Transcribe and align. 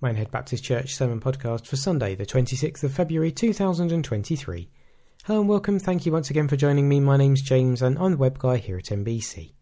Minehead 0.00 0.30
Baptist 0.30 0.62
Church 0.62 0.94
Sermon 0.94 1.18
Podcast 1.18 1.66
for 1.66 1.74
Sunday, 1.74 2.14
the 2.14 2.24
26th 2.24 2.84
of 2.84 2.92
February 2.92 3.32
2023. 3.32 4.68
Hello 5.24 5.40
and 5.40 5.48
welcome. 5.48 5.80
Thank 5.80 6.06
you 6.06 6.12
once 6.12 6.30
again 6.30 6.46
for 6.46 6.54
joining 6.54 6.88
me. 6.88 7.00
My 7.00 7.16
name's 7.16 7.42
James 7.42 7.82
and 7.82 7.98
I'm 7.98 8.12
the 8.12 8.16
web 8.16 8.38
guy 8.38 8.58
here 8.58 8.78
at 8.78 8.84
NBC. 8.84 9.54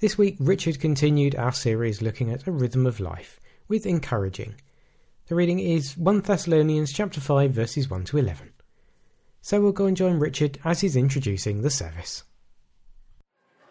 This 0.00 0.18
week, 0.18 0.36
Richard 0.38 0.80
continued 0.80 1.34
our 1.34 1.52
series 1.52 2.02
looking 2.02 2.30
at 2.30 2.46
a 2.46 2.52
rhythm 2.52 2.84
of 2.84 3.00
life 3.00 3.40
with 3.68 3.86
encouraging. 3.86 4.56
The 5.28 5.34
reading 5.34 5.60
is 5.60 5.96
1 5.96 6.20
Thessalonians 6.20 6.92
chapter 6.92 7.18
5 7.18 7.50
verses 7.50 7.88
1 7.88 8.04
to 8.04 8.18
11. 8.18 8.52
So 9.40 9.62
we'll 9.62 9.72
go 9.72 9.86
and 9.86 9.96
join 9.96 10.18
Richard 10.18 10.58
as 10.62 10.82
he's 10.82 10.94
introducing 10.94 11.62
the 11.62 11.70
service. 11.70 12.22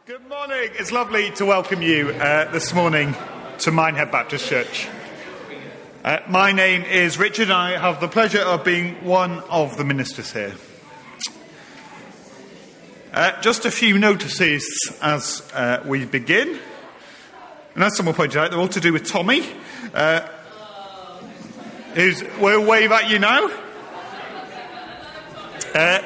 Good 0.08 0.28
morning. 0.28 0.72
It's 0.74 0.92
lovely 0.92 1.30
to 1.34 1.46
welcome 1.46 1.84
you 1.84 2.10
uh, 2.10 2.52
this 2.52 2.74
morning 2.74 3.14
to 3.60 3.72
Minehead 3.72 4.12
Baptist 4.12 4.50
Church. 4.50 4.88
Uh, 6.08 6.22
my 6.30 6.54
name 6.54 6.84
is 6.84 7.18
Richard. 7.18 7.50
and 7.50 7.52
I 7.52 7.78
have 7.78 8.00
the 8.00 8.08
pleasure 8.08 8.40
of 8.40 8.64
being 8.64 9.04
one 9.04 9.40
of 9.50 9.76
the 9.76 9.84
ministers 9.84 10.32
here. 10.32 10.56
Uh, 13.12 13.42
just 13.42 13.66
a 13.66 13.72
few 13.72 14.00
notices 14.00 14.64
as 15.02 15.44
uh, 15.54 15.84
we 15.86 16.06
begin. 16.06 16.60
And 17.76 17.84
as 17.84 17.98
someone 17.98 18.16
pointed 18.16 18.38
out, 18.38 18.52
they're 18.52 18.60
all 18.62 18.70
to 18.70 18.80
do 18.80 18.94
with 18.94 19.06
Tommy, 19.06 19.44
uh, 19.94 20.26
who's, 21.94 22.24
we'll 22.40 22.66
wave 22.66 22.94
at 22.94 23.10
you 23.10 23.20
now. 23.20 23.52
Uh, 25.76 26.02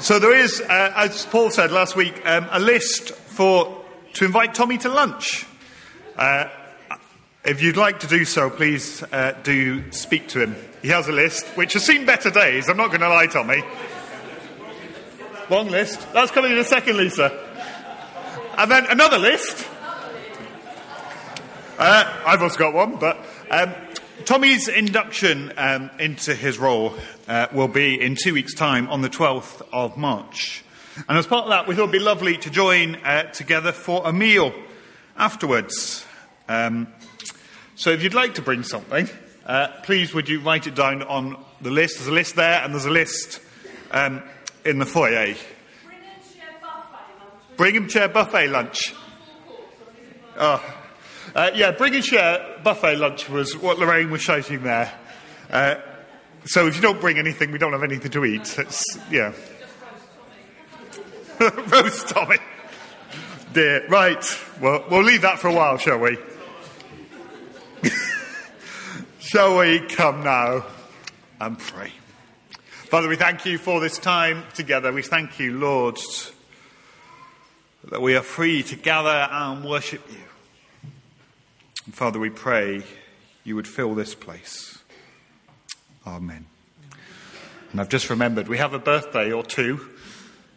so 0.00 0.18
there 0.18 0.34
is, 0.34 0.60
uh, 0.62 0.92
as 0.96 1.24
Paul 1.26 1.50
said 1.50 1.70
last 1.70 1.94
week, 1.94 2.26
um, 2.26 2.48
a 2.50 2.58
list 2.58 3.12
for 3.12 3.84
to 4.14 4.24
invite 4.24 4.52
Tommy 4.52 4.78
to 4.78 4.88
lunch. 4.88 5.46
Uh, 6.16 6.48
if 7.46 7.62
you'd 7.62 7.76
like 7.76 8.00
to 8.00 8.08
do 8.08 8.24
so, 8.24 8.50
please 8.50 9.04
uh, 9.04 9.32
do 9.44 9.92
speak 9.92 10.26
to 10.28 10.42
him. 10.42 10.56
He 10.82 10.88
has 10.88 11.06
a 11.06 11.12
list, 11.12 11.46
which 11.56 11.74
has 11.74 11.86
seen 11.86 12.04
better 12.04 12.28
days. 12.28 12.68
I'm 12.68 12.76
not 12.76 12.88
going 12.88 13.02
to 13.02 13.08
lie, 13.08 13.28
Tommy. 13.28 13.62
Long 15.48 15.68
list. 15.68 16.12
That's 16.12 16.32
coming 16.32 16.50
in 16.50 16.58
a 16.58 16.64
second, 16.64 16.96
Lisa. 16.96 17.30
And 18.58 18.68
then 18.68 18.86
another 18.86 19.18
list. 19.18 19.64
Uh, 21.78 22.22
I've 22.26 22.42
also 22.42 22.58
got 22.58 22.74
one, 22.74 22.96
but 22.96 23.16
um, 23.48 23.72
Tommy's 24.24 24.66
induction 24.66 25.52
um, 25.56 25.90
into 26.00 26.34
his 26.34 26.58
role 26.58 26.94
uh, 27.28 27.46
will 27.52 27.68
be 27.68 28.00
in 28.00 28.16
two 28.20 28.34
weeks' 28.34 28.54
time 28.54 28.88
on 28.88 29.02
the 29.02 29.10
12th 29.10 29.64
of 29.72 29.96
March. 29.96 30.64
And 31.08 31.16
as 31.16 31.28
part 31.28 31.44
of 31.44 31.50
that, 31.50 31.68
we 31.68 31.76
thought 31.76 31.82
it 31.82 31.86
would 31.86 31.92
be 31.92 31.98
lovely 32.00 32.38
to 32.38 32.50
join 32.50 32.96
uh, 32.96 33.30
together 33.30 33.70
for 33.70 34.02
a 34.04 34.12
meal 34.12 34.52
afterwards. 35.16 36.04
Um, 36.48 36.88
so 37.76 37.90
if 37.90 38.02
you'd 38.02 38.14
like 38.14 38.34
to 38.34 38.42
bring 38.42 38.62
something, 38.62 39.06
uh, 39.44 39.68
please 39.82 40.14
would 40.14 40.30
you 40.30 40.40
write 40.40 40.66
it 40.66 40.74
down 40.74 41.02
on 41.02 41.36
the 41.60 41.70
list? 41.70 41.96
There's 41.96 42.08
a 42.08 42.12
list 42.12 42.34
there, 42.34 42.62
and 42.64 42.72
there's 42.72 42.86
a 42.86 42.90
list 42.90 43.38
um, 43.90 44.22
in 44.64 44.78
the 44.78 44.86
foyer. 44.86 45.10
Bring 45.10 45.98
and 46.00 46.24
share 46.24 46.48
buffet 46.62 47.18
lunch. 47.20 47.56
Bring 47.58 47.74
him 47.74 47.88
share 47.88 48.08
buffet 48.08 48.48
lunch. 48.48 48.94
Oh. 50.38 50.74
Uh, 51.34 51.50
yeah, 51.54 51.70
bring 51.72 51.94
and 51.94 52.04
share 52.04 52.58
buffet 52.64 52.96
lunch 52.96 53.28
was 53.28 53.54
what 53.54 53.78
Lorraine 53.78 54.10
was 54.10 54.22
shouting 54.22 54.62
there. 54.62 54.90
Uh, 55.50 55.74
so 56.46 56.66
if 56.66 56.76
you 56.76 56.82
don't 56.82 57.00
bring 57.00 57.18
anything, 57.18 57.52
we 57.52 57.58
don't 57.58 57.72
have 57.72 57.82
anything 57.82 58.10
to 58.12 58.24
eat. 58.24 58.58
It's, 58.58 58.98
yeah. 59.10 59.34
Roast 61.40 62.08
Tommy. 62.08 62.38
Dear. 63.52 63.86
Right. 63.88 64.24
Well, 64.62 64.82
we'll 64.90 65.02
leave 65.02 65.22
that 65.22 65.38
for 65.38 65.48
a 65.48 65.54
while, 65.54 65.76
shall 65.76 65.98
we? 65.98 66.16
Shall 69.18 69.58
we 69.58 69.80
come 69.80 70.24
now 70.24 70.66
and 71.40 71.58
pray? 71.58 71.92
Father, 72.88 73.08
we 73.08 73.16
thank 73.16 73.44
you 73.44 73.58
for 73.58 73.80
this 73.80 73.98
time 73.98 74.44
together. 74.54 74.92
We 74.92 75.02
thank 75.02 75.38
you, 75.38 75.58
Lord, 75.58 75.98
that 77.90 78.00
we 78.00 78.14
are 78.14 78.22
free 78.22 78.62
to 78.62 78.76
gather 78.76 79.28
and 79.30 79.64
worship 79.64 80.02
you. 80.10 80.90
And 81.84 81.94
Father, 81.94 82.18
we 82.18 82.30
pray 82.30 82.82
you 83.44 83.56
would 83.56 83.68
fill 83.68 83.94
this 83.94 84.14
place. 84.14 84.78
Amen. 86.06 86.46
And 87.72 87.80
I've 87.80 87.88
just 87.88 88.08
remembered 88.10 88.48
we 88.48 88.58
have 88.58 88.72
a 88.72 88.78
birthday 88.78 89.32
or 89.32 89.42
two. 89.42 89.88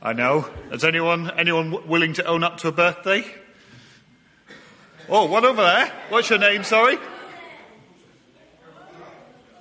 I 0.01 0.13
know. 0.13 0.47
Is 0.71 0.83
anyone 0.83 1.31
anyone 1.31 1.87
willing 1.87 2.13
to 2.13 2.25
own 2.25 2.43
up 2.43 2.57
to 2.59 2.69
a 2.69 2.71
birthday? 2.71 3.25
Oh, 5.09 5.25
one 5.25 5.43
over 5.43 5.61
there. 5.63 5.91
What's 6.09 6.29
your 6.29 6.39
name? 6.39 6.63
Sorry. 6.63 6.97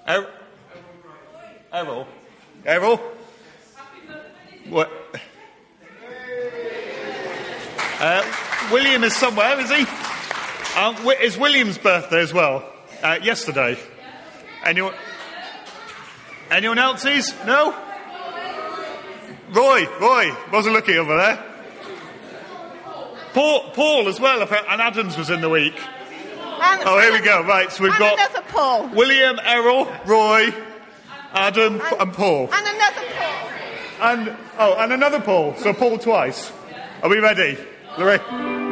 Er- 0.09 0.31
Errol. 1.71 2.07
Errol? 2.65 3.01
What? 4.71 4.91
Uh, 8.01 8.23
William 8.73 9.05
is 9.05 9.15
somewhere, 9.15 9.61
is 9.61 9.69
he? 9.71 9.83
Um, 10.79 10.97
it's 11.21 11.37
William's 11.37 11.77
birthday 11.77 12.21
as 12.21 12.33
well. 12.33 12.65
Uh, 13.03 13.19
yesterday. 13.23 13.79
Anyone? 14.65 14.95
Anyone 16.51 16.79
else's? 16.79 17.35
No? 17.45 17.75
Roy, 19.51 19.87
Roy, 20.01 20.35
wasn't 20.51 20.75
looking 20.75 20.97
over 20.97 21.17
there. 21.17 21.45
Paul, 23.35 23.71
Paul 23.73 24.09
as 24.09 24.19
well, 24.19 24.41
and 24.41 24.81
Adams 24.81 25.19
was 25.19 25.29
in 25.29 25.43
the 25.43 25.51
week. 25.51 25.79
And, 26.61 26.83
oh, 26.85 27.01
here 27.01 27.13
we 27.13 27.21
go. 27.21 27.43
Right, 27.43 27.71
so 27.71 27.85
we've 27.85 27.93
and 27.93 28.01
got 28.01 28.19
another 28.19 28.47
Paul. 28.49 28.89
William, 28.89 29.39
Errol, 29.43 29.91
Roy, 30.07 30.53
Adam, 31.33 31.81
and, 31.81 32.01
and 32.01 32.13
Paul. 32.13 32.51
And 32.53 32.67
another 32.67 33.07
Paul. 33.17 33.49
And 34.01 34.37
oh, 34.59 34.75
and 34.79 34.93
another 34.93 35.21
Paul. 35.21 35.55
So 35.57 35.73
Paul 35.73 35.99
twice. 35.99 36.53
Are 37.03 37.09
we 37.09 37.19
ready, 37.19 37.57
Lorraine? 37.97 38.69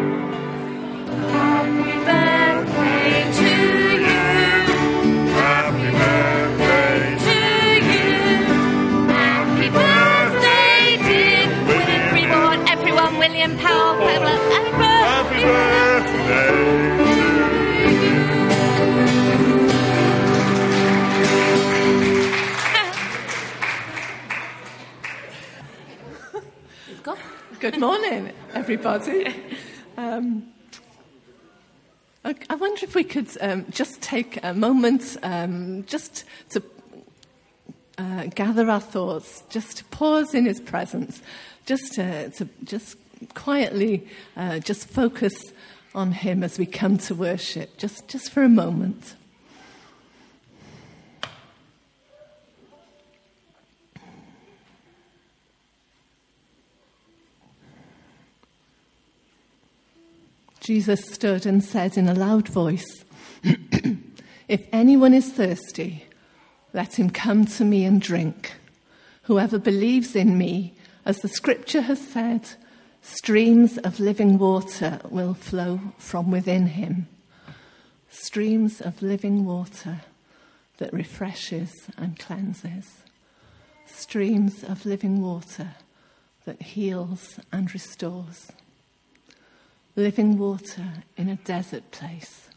William 13.19 13.57
Powell, 13.59 13.97
Happy 13.97 15.43
birthday. 15.43 15.76
Good 27.67 27.81
morning, 27.81 28.31
everybody. 28.55 29.27
Um, 29.97 30.47
I 32.25 32.55
wonder 32.55 32.85
if 32.85 32.95
we 32.95 33.03
could 33.03 33.27
um, 33.41 33.67
just 33.71 34.01
take 34.01 34.39
a 34.45 34.55
moment 34.55 35.17
um, 35.25 35.85
just 35.87 36.23
to 36.51 36.63
uh, 37.99 38.27
gather 38.27 38.71
our 38.71 38.79
thoughts, 38.79 39.43
just 39.51 39.79
to 39.79 39.85
pause 39.87 40.33
in 40.33 40.45
His 40.45 40.61
presence, 40.61 41.21
just 41.65 41.95
to, 41.95 42.31
to 42.31 42.49
just 42.63 42.99
quietly 43.35 44.07
uh, 44.37 44.61
just 44.61 44.87
focus 44.87 45.35
on 45.93 46.13
Him 46.13 46.45
as 46.45 46.61
we 46.61 46.67
come 46.67 46.99
to 46.99 47.17
worship, 47.17 47.79
just, 47.79 48.07
just 48.07 48.31
for 48.31 48.45
a 48.45 48.49
moment. 48.49 49.17
Jesus 60.67 61.05
stood 61.05 61.47
and 61.47 61.63
said 61.63 61.97
in 61.97 62.09
a 62.09 62.15
loud 62.15 62.49
voice, 62.49 63.05
If 64.49 64.67
anyone 64.73 65.15
is 65.15 65.31
thirsty, 65.31 66.07
let 66.73 66.99
him 66.99 67.09
come 67.09 67.47
to 67.47 67.65
me 67.65 67.85
and 67.85 68.03
drink. 68.03 68.53
Whoever 69.23 69.61
believes 69.61 70.17
in 70.17 70.37
me, 70.37 70.75
as 71.05 71.19
the 71.19 71.29
scripture 71.29 71.83
has 71.83 72.01
said, 72.01 72.49
streams 73.01 73.79
of 73.79 74.01
living 74.01 74.39
water 74.39 74.99
will 75.09 75.35
flow 75.35 75.79
from 75.99 76.33
within 76.33 76.67
him. 76.67 77.07
Streams 78.11 78.81
of 78.81 79.01
living 79.03 79.45
water 79.45 80.01
that 80.79 80.93
refreshes 80.93 81.73
and 81.97 82.19
cleanses. 82.19 83.05
Streams 83.87 84.65
of 84.65 84.85
living 84.85 85.23
water 85.23 85.77
that 86.45 86.61
heals 86.61 87.39
and 87.53 87.73
restores 87.73 88.51
living 89.97 90.39
water 90.39 90.93
in 91.17 91.29
a 91.29 91.37
desert 91.37 91.91
place. 91.91 92.49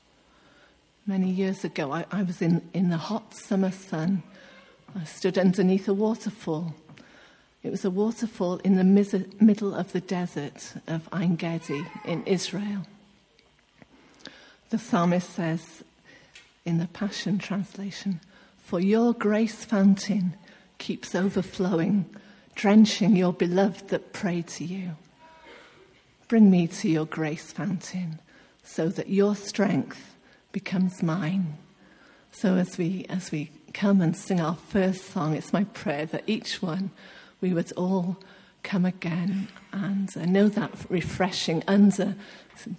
Many 1.08 1.30
years 1.30 1.64
ago, 1.64 1.92
I, 1.92 2.06
I 2.12 2.24
was 2.24 2.42
in, 2.42 2.62
in 2.74 2.90
the 2.90 2.98
hot 2.98 3.34
summer 3.34 3.72
sun. 3.72 4.22
I 4.96 5.06
stood 5.06 5.38
underneath 5.38 5.88
a 5.88 5.94
waterfall. 5.94 6.76
It 7.64 7.72
was 7.72 7.84
a 7.84 7.90
waterfall 7.90 8.58
in 8.58 8.76
the 8.76 8.84
mis- 8.84 9.16
middle 9.40 9.74
of 9.74 9.92
the 9.92 10.02
desert 10.02 10.76
of 10.88 11.10
Ein 11.12 11.36
Gedi 11.36 11.86
in 12.06 12.24
Israel. 12.26 12.86
The 14.70 14.78
psalmist 14.78 15.32
says, 15.32 15.84
in 16.66 16.78
the 16.78 16.88
Passion 16.88 17.40
Translation. 17.40 18.20
For 18.60 18.80
your 18.80 19.14
grace 19.14 19.66
fountain 19.66 20.36
keeps 20.78 21.16
overflowing, 21.16 22.06
drenching 22.54 23.16
your 23.16 23.34
beloved 23.34 23.90
that 23.90 24.14
pray 24.14 24.44
to 24.44 24.64
you. 24.64 24.92
Bring 26.30 26.52
me 26.52 26.68
to 26.68 26.88
your 26.88 27.08
grace 27.08 27.52
fountain 27.52 28.20
so 28.64 28.88
that 28.90 29.10
your 29.10 29.36
strength 29.36 30.16
becomes 30.52 31.02
mine. 31.02 31.58
So 32.32 32.56
as 32.56 32.78
we 32.78 33.08
as 33.10 33.32
we 33.32 33.50
come 33.74 34.00
and 34.00 34.16
sing 34.16 34.40
our 34.40 34.56
first 34.56 35.06
song, 35.06 35.36
it's 35.36 35.52
my 35.52 35.64
prayer 35.64 36.06
that 36.06 36.24
each 36.28 36.62
one 36.62 36.92
we 37.42 37.52
would 37.52 37.72
all 37.72 38.18
come 38.62 38.86
again 38.86 39.48
and 39.72 40.16
uh, 40.16 40.26
know 40.26 40.50
that 40.50 40.72
refreshing 40.88 41.64
under 41.68 42.14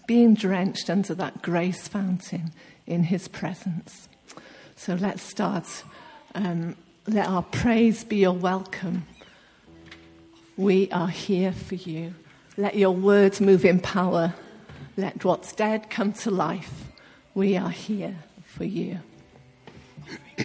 being 0.06 0.35
drenched 0.35 0.88
under 0.88 1.12
that 1.17 1.43
grace 1.43 1.88
fountain 1.88 2.52
in 2.87 3.02
his 3.02 3.26
presence. 3.26 4.08
So 4.76 4.94
let's 4.94 5.25
start. 5.25 5.82
Um, 6.37 6.76
let 7.08 7.26
our 7.26 7.43
praise 7.43 8.05
be 8.05 8.19
your 8.19 8.32
welcome. 8.32 9.06
We 10.56 10.88
are 10.93 11.08
here 11.08 11.50
for 11.50 11.75
you. 11.75 12.14
Let 12.60 12.76
your 12.76 12.90
words 12.90 13.40
move 13.40 13.64
in 13.64 13.80
power. 13.80 14.34
Let 14.98 15.24
what's 15.24 15.54
dead 15.54 15.88
come 15.88 16.12
to 16.12 16.30
life. 16.30 16.88
We 17.32 17.56
are 17.56 17.70
here 17.70 18.18
for 18.44 18.64
you. 18.64 18.98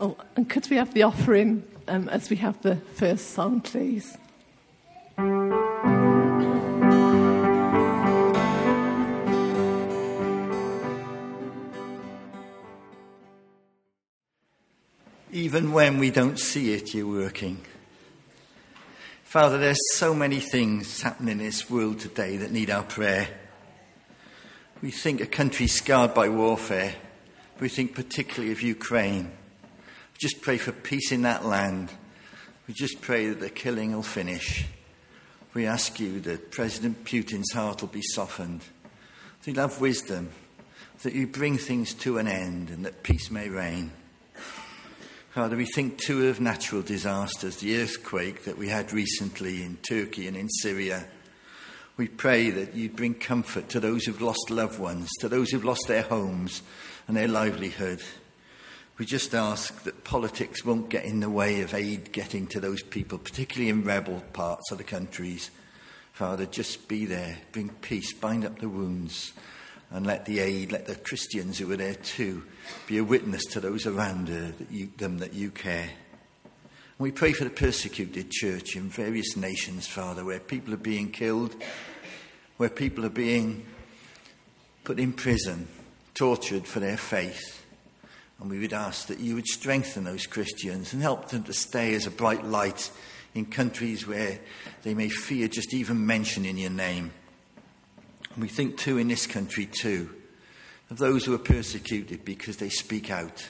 oh, 0.00 0.16
and 0.36 0.48
could 0.48 0.70
we 0.70 0.76
have 0.76 0.94
the 0.94 1.02
offering 1.02 1.64
um, 1.88 2.08
as 2.08 2.30
we 2.30 2.36
have 2.36 2.62
the 2.62 2.76
first 2.76 3.30
song, 3.30 3.62
please? 3.62 4.16
Even 15.32 15.72
when 15.72 15.98
we 15.98 16.12
don't 16.12 16.38
see 16.38 16.74
it, 16.74 16.94
you're 16.94 17.08
working. 17.08 17.58
Father, 19.30 19.58
there's 19.58 19.78
so 19.92 20.12
many 20.12 20.40
things 20.40 21.02
happening 21.02 21.38
in 21.38 21.38
this 21.38 21.70
world 21.70 22.00
today 22.00 22.38
that 22.38 22.50
need 22.50 22.68
our 22.68 22.82
prayer. 22.82 23.28
We 24.82 24.90
think 24.90 25.20
a 25.20 25.26
country 25.26 25.68
scarred 25.68 26.14
by 26.14 26.28
warfare. 26.28 26.96
We 27.60 27.68
think 27.68 27.94
particularly 27.94 28.50
of 28.50 28.60
Ukraine. 28.60 29.26
We 29.26 30.18
just 30.20 30.42
pray 30.42 30.58
for 30.58 30.72
peace 30.72 31.12
in 31.12 31.22
that 31.22 31.44
land. 31.44 31.92
We 32.66 32.74
just 32.74 33.02
pray 33.02 33.28
that 33.28 33.38
the 33.38 33.50
killing 33.50 33.92
will 33.92 34.02
finish. 34.02 34.66
We 35.54 35.64
ask 35.64 36.00
you 36.00 36.18
that 36.22 36.50
President 36.50 37.04
Putin's 37.04 37.52
heart 37.52 37.82
will 37.82 37.88
be 37.88 38.02
softened, 38.02 38.62
that 38.62 39.52
he'll 39.52 39.60
have 39.60 39.80
wisdom, 39.80 40.30
that 41.04 41.12
you 41.12 41.28
bring 41.28 41.56
things 41.56 41.94
to 41.94 42.18
an 42.18 42.26
end 42.26 42.70
and 42.70 42.84
that 42.84 43.04
peace 43.04 43.30
may 43.30 43.48
reign. 43.48 43.92
Father, 45.30 45.56
we 45.56 45.64
think 45.64 45.96
too 45.96 46.26
of 46.26 46.40
natural 46.40 46.82
disasters, 46.82 47.58
the 47.58 47.80
earthquake 47.80 48.42
that 48.42 48.58
we 48.58 48.68
had 48.68 48.92
recently 48.92 49.62
in 49.62 49.76
Turkey 49.76 50.26
and 50.26 50.36
in 50.36 50.48
Syria. 50.48 51.04
We 51.96 52.08
pray 52.08 52.50
that 52.50 52.74
you'd 52.74 52.96
bring 52.96 53.14
comfort 53.14 53.68
to 53.68 53.78
those 53.78 54.04
who've 54.04 54.20
lost 54.20 54.50
loved 54.50 54.80
ones, 54.80 55.08
to 55.20 55.28
those 55.28 55.50
who've 55.50 55.64
lost 55.64 55.86
their 55.86 56.02
homes 56.02 56.62
and 57.06 57.16
their 57.16 57.28
livelihood. 57.28 58.02
We 58.98 59.06
just 59.06 59.32
ask 59.32 59.84
that 59.84 60.02
politics 60.02 60.64
won't 60.64 60.88
get 60.88 61.04
in 61.04 61.20
the 61.20 61.30
way 61.30 61.60
of 61.60 61.74
aid 61.74 62.10
getting 62.10 62.48
to 62.48 62.58
those 62.58 62.82
people, 62.82 63.18
particularly 63.18 63.70
in 63.70 63.84
rebel 63.84 64.24
parts 64.32 64.72
of 64.72 64.78
the 64.78 64.84
countries. 64.84 65.52
Father, 66.12 66.44
just 66.44 66.88
be 66.88 67.06
there, 67.06 67.38
bring 67.52 67.68
peace, 67.68 68.12
bind 68.12 68.44
up 68.44 68.58
the 68.58 68.68
wounds, 68.68 69.32
and 69.90 70.06
let 70.06 70.24
the 70.24 70.38
aid, 70.38 70.72
let 70.72 70.86
the 70.86 70.94
Christians 70.94 71.58
who 71.58 71.70
are 71.72 71.76
there 71.76 71.94
too, 71.94 72.44
be 72.86 72.98
a 72.98 73.04
witness 73.04 73.44
to 73.46 73.60
those 73.60 73.86
around 73.86 74.28
her, 74.28 74.52
that 74.52 74.70
you, 74.70 74.90
them 74.96 75.18
that 75.18 75.34
you 75.34 75.50
care. 75.50 75.90
And 76.44 76.98
we 76.98 77.10
pray 77.10 77.32
for 77.32 77.44
the 77.44 77.50
persecuted 77.50 78.30
church 78.30 78.76
in 78.76 78.88
various 78.88 79.36
nations, 79.36 79.86
Father, 79.86 80.24
where 80.24 80.38
people 80.38 80.72
are 80.74 80.78
being 80.78 81.10
killed, 81.10 81.54
where 82.56 82.68
people 82.68 83.04
are 83.04 83.10
being 83.10 83.66
put 84.84 85.00
in 85.00 85.12
prison, 85.12 85.66
tortured 86.14 86.66
for 86.66 86.78
their 86.78 86.96
faith. 86.96 87.64
And 88.40 88.48
we 88.48 88.58
would 88.58 88.72
ask 88.72 89.08
that 89.08 89.20
you 89.20 89.34
would 89.34 89.46
strengthen 89.46 90.04
those 90.04 90.26
Christians 90.26 90.92
and 90.92 91.02
help 91.02 91.28
them 91.28 91.42
to 91.44 91.52
stay 91.52 91.94
as 91.94 92.06
a 92.06 92.10
bright 92.10 92.44
light 92.44 92.90
in 93.34 93.46
countries 93.46 94.06
where 94.06 94.38
they 94.82 94.94
may 94.94 95.08
fear 95.08 95.48
just 95.48 95.74
even 95.74 96.06
mentioning 96.06 96.56
your 96.56 96.70
name. 96.70 97.12
We 98.40 98.48
think 98.48 98.78
too 98.78 98.96
in 98.96 99.08
this 99.08 99.26
country 99.26 99.66
too 99.66 100.08
of 100.88 100.96
those 100.96 101.24
who 101.24 101.34
are 101.34 101.38
persecuted 101.38 102.24
because 102.24 102.56
they 102.56 102.70
speak 102.70 103.10
out, 103.10 103.48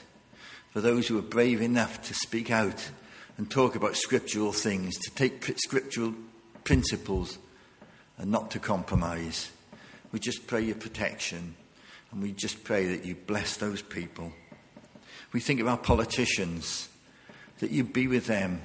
for 0.71 0.81
those 0.81 1.07
who 1.07 1.17
are 1.17 1.23
brave 1.23 1.61
enough 1.61 2.01
to 2.03 2.13
speak 2.13 2.51
out 2.51 2.91
and 3.37 3.49
talk 3.49 3.75
about 3.75 3.95
scriptural 3.95 4.51
things, 4.51 4.97
to 4.97 5.09
take 5.15 5.43
scriptural 5.57 6.13
principles 6.65 7.39
and 8.17 8.29
not 8.29 8.51
to 8.51 8.59
compromise. 8.59 9.51
We 10.11 10.19
just 10.19 10.45
pray 10.45 10.61
your 10.61 10.75
protection 10.75 11.55
and 12.11 12.21
we 12.21 12.33
just 12.33 12.63
pray 12.65 12.87
that 12.87 13.05
you 13.05 13.15
bless 13.15 13.55
those 13.55 13.81
people. 13.81 14.33
We 15.31 15.39
think 15.39 15.61
of 15.61 15.67
our 15.67 15.77
politicians, 15.77 16.89
that 17.59 17.71
you 17.71 17.85
be 17.85 18.07
with 18.07 18.27
them, 18.27 18.61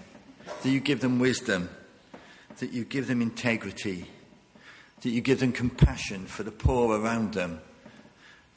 that 0.62 0.69
you 0.69 0.81
give 0.81 1.00
them 1.00 1.20
wisdom, 1.20 1.70
that 2.58 2.73
you 2.73 2.84
give 2.84 3.06
them 3.06 3.23
integrity 3.23 4.08
that 5.03 5.11
you 5.11 5.21
give 5.21 5.41
them 5.41 5.53
compassion 5.53 6.27
for 6.27 6.43
the 6.43 6.51
poor 6.51 6.99
around 6.99 7.35
them, 7.35 7.61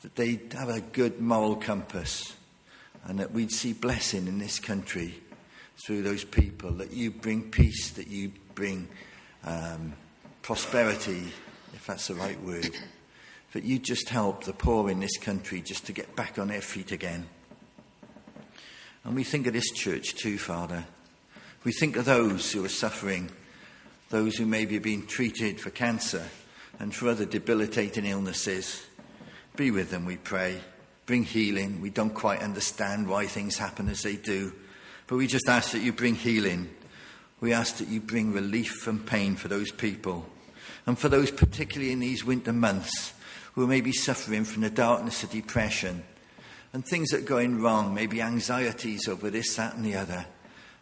that 0.02 0.16
they 0.16 0.40
have 0.54 0.70
a 0.70 0.82
good 0.82 1.20
moral 1.20 1.56
compass, 1.56 2.36
and 3.06 3.20
that 3.20 3.32
we'd 3.32 3.52
see 3.52 3.74
blessing 3.74 4.28
in 4.28 4.40
this 4.40 4.60
country 4.60 5.22
through 5.86 6.02
those 6.02 6.24
people, 6.24 6.72
that 6.72 6.92
you 6.92 7.12
bring 7.12 7.50
peace, 7.50 7.92
that 7.92 8.08
you 8.08 8.32
bring 8.56 8.88
um, 9.46 9.94
prosperity, 10.42 11.32
if 11.74 11.86
that's 11.88 12.08
the 12.08 12.16
right 12.16 12.42
word, 12.42 12.72
that 13.54 13.64
you 13.64 13.80
just 13.80 14.10
help 14.10 14.44
the 14.44 14.54
poor 14.54 14.90
in 14.90 15.00
this 15.00 15.18
country 15.18 15.62
just 15.62 15.86
to 15.86 15.94
get 15.94 16.16
back 16.16 16.38
on 16.38 16.50
their 16.50 16.62
feet 16.62 16.92
again. 16.92 17.28
And 19.04 19.16
we 19.16 19.24
think 19.24 19.48
of 19.48 19.54
this 19.54 19.72
church 19.72 20.16
too, 20.16 20.38
Father. 20.38 20.86
We 21.64 21.72
think 21.72 21.96
of 21.96 22.06
those 22.06 22.52
who 22.52 22.64
are 22.64 22.70
suffering 22.70 23.32
those 24.10 24.36
who 24.36 24.46
maybe 24.46 24.74
have 24.74 24.84
been 24.84 25.06
treated 25.06 25.62
for 25.62 25.70
cancer 25.70 26.26
and 26.80 26.94
for 26.94 27.10
other 27.10 27.26
debilitating 27.26 28.06
illnesses. 28.06 28.86
Be 29.56 29.72
with 29.72 29.92
them, 29.92 30.06
we 30.06 30.18
pray. 30.18 30.60
Bring 31.06 31.24
healing. 31.24 31.82
We 31.82 31.90
don't 31.90 32.14
quite 32.14 32.42
understand 32.42 33.08
why 33.08 33.26
things 33.28 33.58
happen 33.58 33.90
as 33.90 34.04
they 34.04 34.16
do, 34.16 34.54
but 35.08 35.18
we 35.18 35.28
just 35.28 35.48
ask 35.48 35.72
that 35.72 35.82
you 35.82 35.94
bring 35.94 36.16
healing. 36.16 36.70
We 37.40 37.54
ask 37.54 37.78
that 37.78 37.88
you 37.88 38.00
bring 38.00 38.34
relief 38.34 38.72
from 38.72 39.00
pain 39.00 39.36
for 39.36 39.48
those 39.48 39.72
people. 39.72 40.26
And 40.86 40.98
for 40.98 41.10
those, 41.10 41.32
particularly 41.32 41.92
in 41.92 42.00
these 42.00 42.26
winter 42.26 42.54
months, 42.54 43.14
who 43.54 43.68
may 43.68 43.82
be 43.82 43.92
suffering 43.92 44.46
from 44.46 44.62
the 44.62 44.70
darkness 44.70 45.24
of 45.24 45.32
depression 45.32 46.04
and 46.74 46.86
things 46.86 47.10
that 47.10 47.22
are 47.22 47.28
going 47.28 47.62
wrong, 47.62 47.94
maybe 47.94 48.22
anxieties 48.22 49.08
over 49.08 49.30
this, 49.30 49.56
that, 49.56 49.76
and 49.76 49.84
the 49.84 49.96
other. 49.96 50.26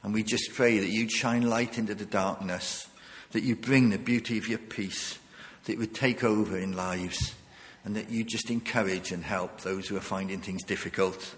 And 0.04 0.14
we 0.14 0.24
just 0.24 0.54
pray 0.54 0.80
that 0.80 0.90
you'd 0.90 1.12
shine 1.12 1.50
light 1.50 1.78
into 1.78 1.96
the 1.96 2.06
darkness 2.06 2.88
that 3.32 3.44
you 3.44 3.56
bring 3.56 3.90
the 3.90 3.98
beauty 3.98 4.38
of 4.38 4.48
your 4.48 4.60
peace, 4.60 5.20
that 5.66 5.74
it 5.74 5.80
would 5.80 5.94
take 5.94 6.24
over 6.24 6.58
in 6.58 6.76
lives, 6.76 7.36
and 7.84 7.96
that 7.96 8.10
you 8.10 8.24
just 8.24 8.50
encourage 8.50 9.12
and 9.12 9.24
help 9.24 9.62
those 9.62 9.88
who 9.88 9.98
are 9.98 10.02
finding 10.02 10.40
things 10.40 10.64
difficult. 10.64 11.36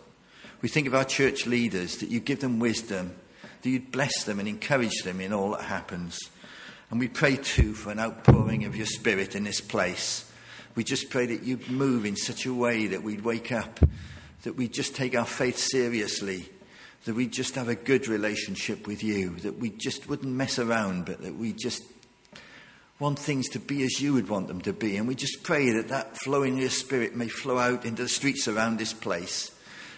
We 0.61 0.69
think 0.69 0.87
of 0.87 0.95
our 0.95 1.05
church 1.05 1.45
leaders, 1.45 1.97
that 1.97 2.09
you 2.09 2.19
give 2.19 2.39
them 2.39 2.59
wisdom, 2.59 3.15
that 3.61 3.69
you'd 3.69 3.91
bless 3.91 4.23
them 4.23 4.39
and 4.39 4.47
encourage 4.47 5.03
them 5.03 5.21
in 5.21 5.33
all 5.33 5.51
that 5.51 5.63
happens. 5.63 6.19
And 6.91 6.99
we 6.99 7.07
pray 7.07 7.35
too 7.35 7.73
for 7.73 7.91
an 7.91 7.99
outpouring 7.99 8.65
of 8.65 8.75
your 8.75 8.85
spirit 8.85 9.35
in 9.35 9.43
this 9.43 9.61
place. 9.61 10.31
We 10.75 10.83
just 10.83 11.09
pray 11.09 11.25
that 11.27 11.43
you'd 11.43 11.69
move 11.69 12.05
in 12.05 12.15
such 12.15 12.45
a 12.45 12.53
way 12.53 12.87
that 12.87 13.03
we'd 13.03 13.23
wake 13.23 13.51
up, 13.51 13.79
that 14.43 14.55
we'd 14.55 14.73
just 14.73 14.95
take 14.95 15.15
our 15.15 15.25
faith 15.25 15.57
seriously 15.57 16.49
that 17.05 17.15
we 17.15 17.27
just 17.27 17.55
have 17.55 17.69
a 17.69 17.75
good 17.75 18.07
relationship 18.07 18.85
with 18.87 19.03
you, 19.03 19.35
that 19.37 19.57
we 19.57 19.69
just 19.69 20.07
wouldn't 20.09 20.33
mess 20.33 20.59
around, 20.59 21.05
but 21.05 21.21
that 21.21 21.35
we 21.35 21.53
just 21.53 21.83
want 22.99 23.17
things 23.17 23.47
to 23.49 23.59
be 23.59 23.83
as 23.83 24.01
you 24.01 24.13
would 24.13 24.27
want 24.27 24.47
them 24.47 24.61
to 24.61 24.73
be. 24.73 24.97
And 24.97 25.07
we 25.07 25.15
just 25.15 25.43
pray 25.43 25.71
that 25.71 25.87
that 25.87 26.17
flowing 26.17 26.55
of 26.55 26.59
your 26.59 26.69
spirit 26.69 27.15
may 27.15 27.29
flow 27.29 27.57
out 27.57 27.85
into 27.85 28.03
the 28.03 28.09
streets 28.09 28.47
around 28.47 28.77
this 28.77 28.93
place. 28.93 29.51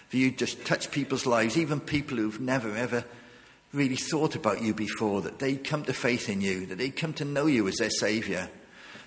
For 0.08 0.16
you 0.16 0.30
just 0.30 0.64
touch 0.64 0.90
people's 0.90 1.26
lives, 1.26 1.56
even 1.56 1.80
people 1.80 2.18
who've 2.18 2.40
never 2.40 2.76
ever 2.76 3.04
really 3.72 3.96
thought 3.96 4.36
about 4.36 4.62
you 4.62 4.74
before, 4.74 5.22
that 5.22 5.38
they'd 5.38 5.64
come 5.64 5.82
to 5.84 5.92
faith 5.94 6.28
in 6.28 6.40
you, 6.40 6.66
that 6.66 6.78
they'd 6.78 6.94
come 6.94 7.14
to 7.14 7.24
know 7.24 7.46
you 7.46 7.66
as 7.66 7.76
their 7.76 7.90
Saviour. 7.90 8.48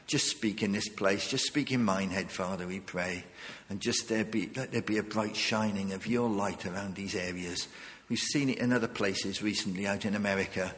Just 0.08 0.30
speak 0.30 0.62
in 0.62 0.72
this 0.72 0.88
place. 0.88 1.30
Just 1.30 1.46
speak 1.46 1.72
in 1.72 1.84
Minehead, 1.84 2.32
Father, 2.32 2.68
we 2.68 2.80
pray. 2.80 3.24
And 3.70 3.80
just 3.80 4.08
there 4.08 4.24
be, 4.24 4.52
let 4.56 4.72
there 4.72 4.82
be 4.82 4.98
a 4.98 5.04
bright 5.04 5.36
shining 5.36 5.94
of 5.94 6.06
your 6.06 6.30
light 6.30 6.66
around 6.66 6.96
these 6.96 7.16
areas. 7.16 7.68
We've 8.08 8.20
seen 8.20 8.50
it 8.50 8.60
in 8.60 8.72
other 8.72 8.88
places 8.88 9.42
recently 9.42 9.88
out 9.88 10.06
in 10.06 10.14
America, 10.14 10.74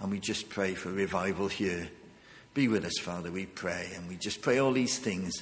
and 0.00 0.10
we 0.10 0.18
just 0.18 0.48
pray 0.48 0.74
for 0.74 0.90
revival 0.90 1.46
here. 1.46 1.88
Be 2.54 2.66
with 2.66 2.84
us, 2.84 2.98
Father, 2.98 3.30
we 3.30 3.46
pray. 3.46 3.92
And 3.94 4.08
we 4.08 4.16
just 4.16 4.42
pray 4.42 4.58
all 4.58 4.72
these 4.72 4.98
things 4.98 5.32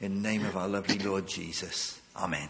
in 0.00 0.14
the 0.14 0.28
name 0.28 0.44
of 0.44 0.56
our 0.56 0.68
lovely 0.68 0.98
Lord 0.98 1.28
Jesus. 1.28 2.00
Amen. 2.16 2.48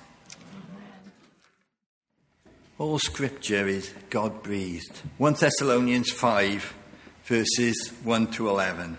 All 2.79 2.99
scripture 2.99 3.67
is 3.67 3.93
God 4.09 4.43
breathed. 4.43 5.03
1 5.19 5.35
Thessalonians 5.35 6.11
5, 6.11 6.75
verses 7.25 7.93
1 8.03 8.31
to 8.33 8.49
11. 8.49 8.99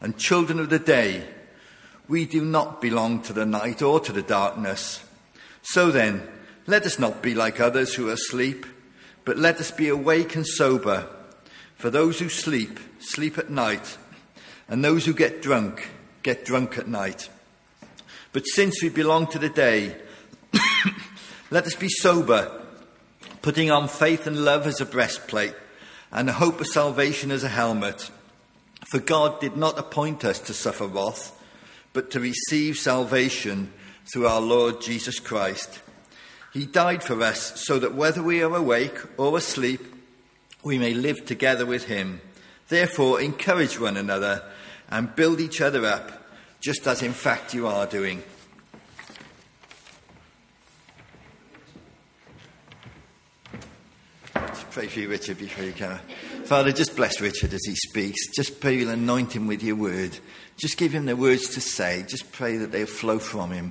and 0.00 0.16
children 0.16 0.58
of 0.58 0.70
the 0.70 0.78
day. 0.78 1.24
We 2.08 2.26
do 2.26 2.44
not 2.44 2.80
belong 2.80 3.22
to 3.22 3.32
the 3.32 3.46
night 3.46 3.82
or 3.82 4.00
to 4.00 4.12
the 4.12 4.22
darkness. 4.22 5.04
So 5.62 5.90
then, 5.90 6.26
let 6.66 6.84
us 6.84 6.98
not 6.98 7.22
be 7.22 7.34
like 7.34 7.60
others 7.60 7.94
who 7.94 8.08
are 8.08 8.14
asleep, 8.14 8.66
but 9.24 9.38
let 9.38 9.60
us 9.60 9.70
be 9.70 9.88
awake 9.88 10.34
and 10.34 10.46
sober. 10.46 11.06
For 11.76 11.90
those 11.90 12.18
who 12.18 12.28
sleep, 12.28 12.80
sleep 12.98 13.38
at 13.38 13.50
night, 13.50 13.96
and 14.68 14.84
those 14.84 15.04
who 15.04 15.14
get 15.14 15.42
drunk, 15.42 15.88
get 16.22 16.44
drunk 16.44 16.78
at 16.78 16.88
night. 16.88 17.28
But 18.32 18.44
since 18.46 18.82
we 18.82 18.88
belong 18.88 19.26
to 19.28 19.38
the 19.38 19.48
day, 19.48 19.96
let 21.50 21.66
us 21.66 21.74
be 21.74 21.88
sober, 21.88 22.50
putting 23.42 23.70
on 23.70 23.88
faith 23.88 24.26
and 24.26 24.44
love 24.44 24.66
as 24.66 24.80
a 24.80 24.86
breastplate, 24.86 25.54
and 26.12 26.28
the 26.28 26.34
hope 26.34 26.60
of 26.60 26.66
salvation 26.66 27.30
as 27.30 27.44
a 27.44 27.48
helmet. 27.48 28.10
For 28.90 28.98
God 28.98 29.40
did 29.40 29.56
not 29.56 29.78
appoint 29.78 30.24
us 30.24 30.40
to 30.40 30.52
suffer 30.52 30.86
wrath, 30.86 31.40
but 31.92 32.10
to 32.10 32.18
receive 32.18 32.76
salvation 32.76 33.72
through 34.12 34.26
our 34.26 34.40
Lord 34.40 34.80
Jesus 34.80 35.20
Christ. 35.20 35.80
He 36.52 36.66
died 36.66 37.04
for 37.04 37.22
us 37.22 37.64
so 37.64 37.78
that 37.78 37.94
whether 37.94 38.20
we 38.20 38.42
are 38.42 38.52
awake 38.52 38.98
or 39.16 39.38
asleep, 39.38 39.80
we 40.64 40.76
may 40.76 40.92
live 40.92 41.24
together 41.24 41.64
with 41.64 41.84
him. 41.84 42.20
Therefore, 42.68 43.20
encourage 43.20 43.78
one 43.78 43.96
another 43.96 44.42
and 44.90 45.14
build 45.14 45.40
each 45.40 45.60
other 45.60 45.86
up 45.86 46.10
just 46.60 46.86
as 46.88 47.00
in 47.00 47.12
fact 47.12 47.54
you 47.54 47.68
are 47.68 47.86
doing. 47.86 48.24
Just 54.34 54.70
pray 54.72 54.88
for 54.88 54.98
you, 54.98 55.08
Richard, 55.08 55.38
before 55.38 55.64
you 55.64 55.72
come. 55.72 55.98
Father, 56.50 56.72
just 56.72 56.96
bless 56.96 57.20
Richard 57.20 57.54
as 57.54 57.64
he 57.64 57.76
speaks. 57.76 58.26
Just 58.34 58.58
pray 58.58 58.76
you'll 58.76 58.90
anoint 58.90 59.36
him 59.36 59.46
with 59.46 59.62
your 59.62 59.76
word. 59.76 60.18
Just 60.56 60.78
give 60.78 60.90
him 60.90 61.06
the 61.06 61.14
words 61.14 61.50
to 61.50 61.60
say. 61.60 62.04
Just 62.08 62.32
pray 62.32 62.56
that 62.56 62.72
they'll 62.72 62.86
flow 62.86 63.20
from 63.20 63.52
him 63.52 63.70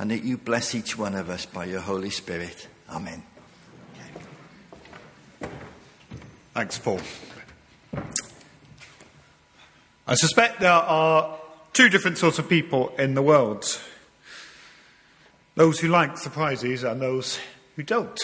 and 0.00 0.10
that 0.10 0.24
you 0.24 0.36
bless 0.36 0.74
each 0.74 0.98
one 0.98 1.14
of 1.14 1.30
us 1.30 1.46
by 1.46 1.66
your 1.66 1.78
Holy 1.78 2.10
Spirit. 2.10 2.66
Amen. 2.90 3.22
Thanks, 6.52 6.80
Paul. 6.80 7.00
I 10.08 10.16
suspect 10.16 10.58
there 10.58 10.72
are 10.72 11.38
two 11.74 11.88
different 11.88 12.18
sorts 12.18 12.40
of 12.40 12.48
people 12.48 12.88
in 12.98 13.14
the 13.14 13.22
world 13.22 13.80
those 15.54 15.78
who 15.78 15.86
like 15.86 16.18
surprises 16.18 16.82
and 16.82 17.00
those 17.00 17.38
who 17.76 17.84
don't. 17.84 18.18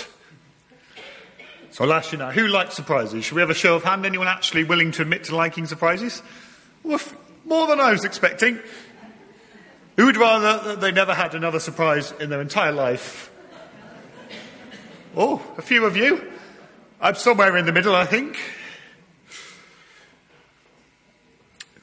So 1.73 1.85
I'll 1.85 1.93
ask 1.95 2.12
you 2.12 2.19
now 2.19 2.31
who 2.31 2.49
likes 2.49 2.75
surprises? 2.75 3.25
Should 3.25 3.35
we 3.35 3.41
have 3.41 3.49
a 3.49 3.55
show 3.55 3.75
of 3.75 3.83
hand? 3.83 4.05
Anyone 4.05 4.29
actually 4.29 4.62
willing 4.62 4.93
to 4.93 5.02
admit 5.02 5.25
to 5.25 5.37
liking 5.37 5.67
surprises? 5.67 6.23
more 6.85 7.67
than 7.67 7.81
I 7.81 7.93
was 7.93 8.05
expecting. 8.05 8.61
Who 9.97 10.07
would 10.07 10.19
rather 10.19 10.69
that 10.69 10.81
they 10.81 10.93
never 10.93 11.14
had 11.14 11.35
another 11.35 11.61
surprise 11.61 12.12
in 12.21 12.29
their 12.29 12.43
entire 12.43 12.73
life? 12.73 13.31
Oh, 15.17 15.43
a 15.57 15.62
few 15.62 15.87
of 15.87 15.97
you. 15.97 16.31
I'm 17.00 17.14
somewhere 17.14 17.57
in 17.57 17.64
the 17.64 17.73
middle, 17.73 17.95
I 17.95 18.05
think. 18.05 18.38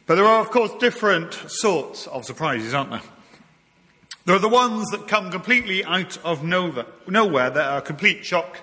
But 0.06 0.16
there 0.16 0.26
are, 0.26 0.42
of 0.42 0.52
course, 0.52 0.72
different 0.80 1.34
sorts 1.48 2.06
of 2.08 2.26
surprises, 2.26 2.74
aren't 2.74 2.92
there? 2.92 3.02
There 4.26 4.36
are 4.36 4.40
the 4.40 4.50
ones 4.50 4.90
that 4.90 5.08
come 5.08 5.32
completely 5.32 5.84
out 5.84 6.18
of 6.24 6.44
nowhere, 6.44 7.50
that 7.50 7.72
are 7.72 7.78
a 7.80 7.82
complete 7.82 8.24
shock 8.24 8.60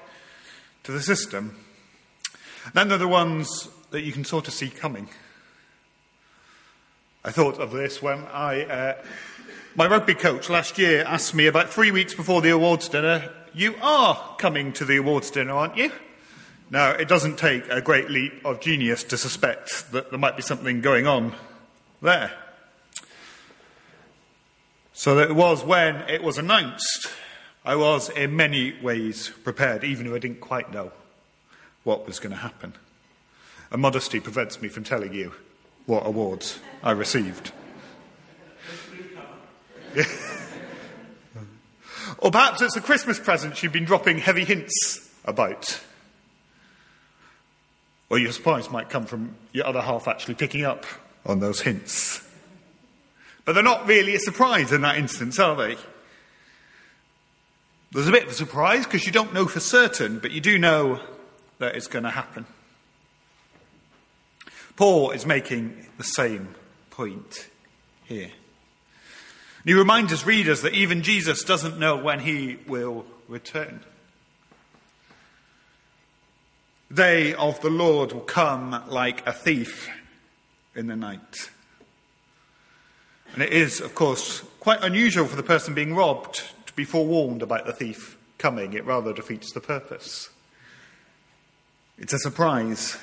to 0.86 0.92
the 0.92 1.02
system. 1.02 1.56
Then 2.72 2.86
there 2.88 2.94
are 2.94 2.98
the 2.98 3.08
ones 3.08 3.68
that 3.90 4.02
you 4.02 4.12
can 4.12 4.24
sort 4.24 4.46
of 4.46 4.54
see 4.54 4.70
coming. 4.70 5.08
I 7.24 7.32
thought 7.32 7.58
of 7.58 7.72
this 7.72 8.00
when 8.00 8.20
I, 8.32 8.62
uh, 8.62 9.02
my 9.74 9.88
rugby 9.88 10.14
coach 10.14 10.48
last 10.48 10.78
year 10.78 11.02
asked 11.04 11.34
me 11.34 11.48
about 11.48 11.70
three 11.70 11.90
weeks 11.90 12.14
before 12.14 12.40
the 12.40 12.50
awards 12.50 12.88
dinner, 12.88 13.32
You 13.52 13.74
are 13.82 14.36
coming 14.38 14.72
to 14.74 14.84
the 14.84 14.98
awards 14.98 15.28
dinner, 15.32 15.54
aren't 15.54 15.76
you? 15.76 15.90
Now, 16.70 16.90
it 16.92 17.08
doesn't 17.08 17.36
take 17.36 17.68
a 17.68 17.80
great 17.80 18.08
leap 18.08 18.44
of 18.44 18.60
genius 18.60 19.02
to 19.04 19.18
suspect 19.18 19.90
that 19.90 20.10
there 20.10 20.20
might 20.20 20.36
be 20.36 20.42
something 20.42 20.82
going 20.82 21.08
on 21.08 21.34
there. 22.00 22.30
So 24.92 25.16
that 25.16 25.30
it 25.30 25.36
was 25.36 25.64
when 25.64 25.96
it 26.08 26.22
was 26.22 26.38
announced, 26.38 27.08
I 27.66 27.74
was 27.74 28.08
in 28.10 28.36
many 28.36 28.74
ways 28.80 29.32
prepared, 29.42 29.82
even 29.82 30.06
though 30.06 30.14
I 30.14 30.20
didn't 30.20 30.40
quite 30.40 30.72
know 30.72 30.92
what 31.82 32.06
was 32.06 32.20
going 32.20 32.30
to 32.30 32.38
happen. 32.38 32.74
And 33.72 33.82
modesty 33.82 34.20
prevents 34.20 34.62
me 34.62 34.68
from 34.68 34.84
telling 34.84 35.12
you 35.12 35.32
what 35.84 36.06
awards 36.06 36.60
I 36.84 36.92
received. 36.92 37.50
or 42.18 42.30
perhaps 42.30 42.62
it's 42.62 42.76
a 42.76 42.80
Christmas 42.80 43.18
present 43.18 43.60
you've 43.60 43.72
been 43.72 43.84
dropping 43.84 44.18
heavy 44.18 44.44
hints 44.44 45.12
about. 45.24 45.80
Or 48.10 48.18
your 48.18 48.30
surprise 48.30 48.70
might 48.70 48.90
come 48.90 49.06
from 49.06 49.34
your 49.52 49.66
other 49.66 49.80
half 49.80 50.06
actually 50.06 50.34
picking 50.34 50.64
up 50.64 50.86
on 51.24 51.40
those 51.40 51.62
hints. 51.62 52.22
But 53.44 53.54
they're 53.54 53.64
not 53.64 53.88
really 53.88 54.14
a 54.14 54.20
surprise 54.20 54.70
in 54.70 54.82
that 54.82 54.98
instance, 54.98 55.40
are 55.40 55.56
they? 55.56 55.76
There's 57.92 58.08
a 58.08 58.12
bit 58.12 58.24
of 58.24 58.30
a 58.30 58.34
surprise 58.34 58.84
because 58.84 59.06
you 59.06 59.12
don't 59.12 59.32
know 59.32 59.46
for 59.46 59.60
certain, 59.60 60.18
but 60.18 60.30
you 60.30 60.40
do 60.40 60.58
know 60.58 61.00
that 61.58 61.76
it's 61.76 61.86
going 61.86 62.04
to 62.04 62.10
happen. 62.10 62.46
Paul 64.76 65.12
is 65.12 65.24
making 65.24 65.86
the 65.96 66.04
same 66.04 66.54
point 66.90 67.48
here. 68.04 68.30
he 69.64 69.72
reminds 69.72 70.10
his 70.10 70.26
readers 70.26 70.62
that 70.62 70.74
even 70.74 71.02
Jesus 71.02 71.44
doesn't 71.44 71.78
know 71.78 71.96
when 71.96 72.20
he 72.20 72.58
will 72.66 73.06
return 73.28 73.80
The 76.88 76.94
day 76.94 77.34
of 77.34 77.60
the 77.62 77.70
Lord 77.70 78.12
will 78.12 78.20
come 78.20 78.84
like 78.88 79.26
a 79.26 79.32
thief 79.32 79.88
in 80.74 80.86
the 80.86 80.96
night. 80.96 81.50
And 83.32 83.42
it 83.42 83.52
is, 83.52 83.80
of 83.80 83.94
course, 83.94 84.42
quite 84.60 84.82
unusual 84.82 85.26
for 85.26 85.36
the 85.36 85.42
person 85.42 85.74
being 85.74 85.94
robbed 85.94 86.42
be 86.76 86.84
forewarned 86.84 87.42
about 87.42 87.66
the 87.66 87.72
thief 87.72 88.16
coming. 88.38 88.74
It 88.74 88.84
rather 88.84 89.12
defeats 89.12 89.52
the 89.52 89.60
purpose. 89.60 90.28
It's 91.98 92.12
a 92.12 92.18
surprise 92.18 92.98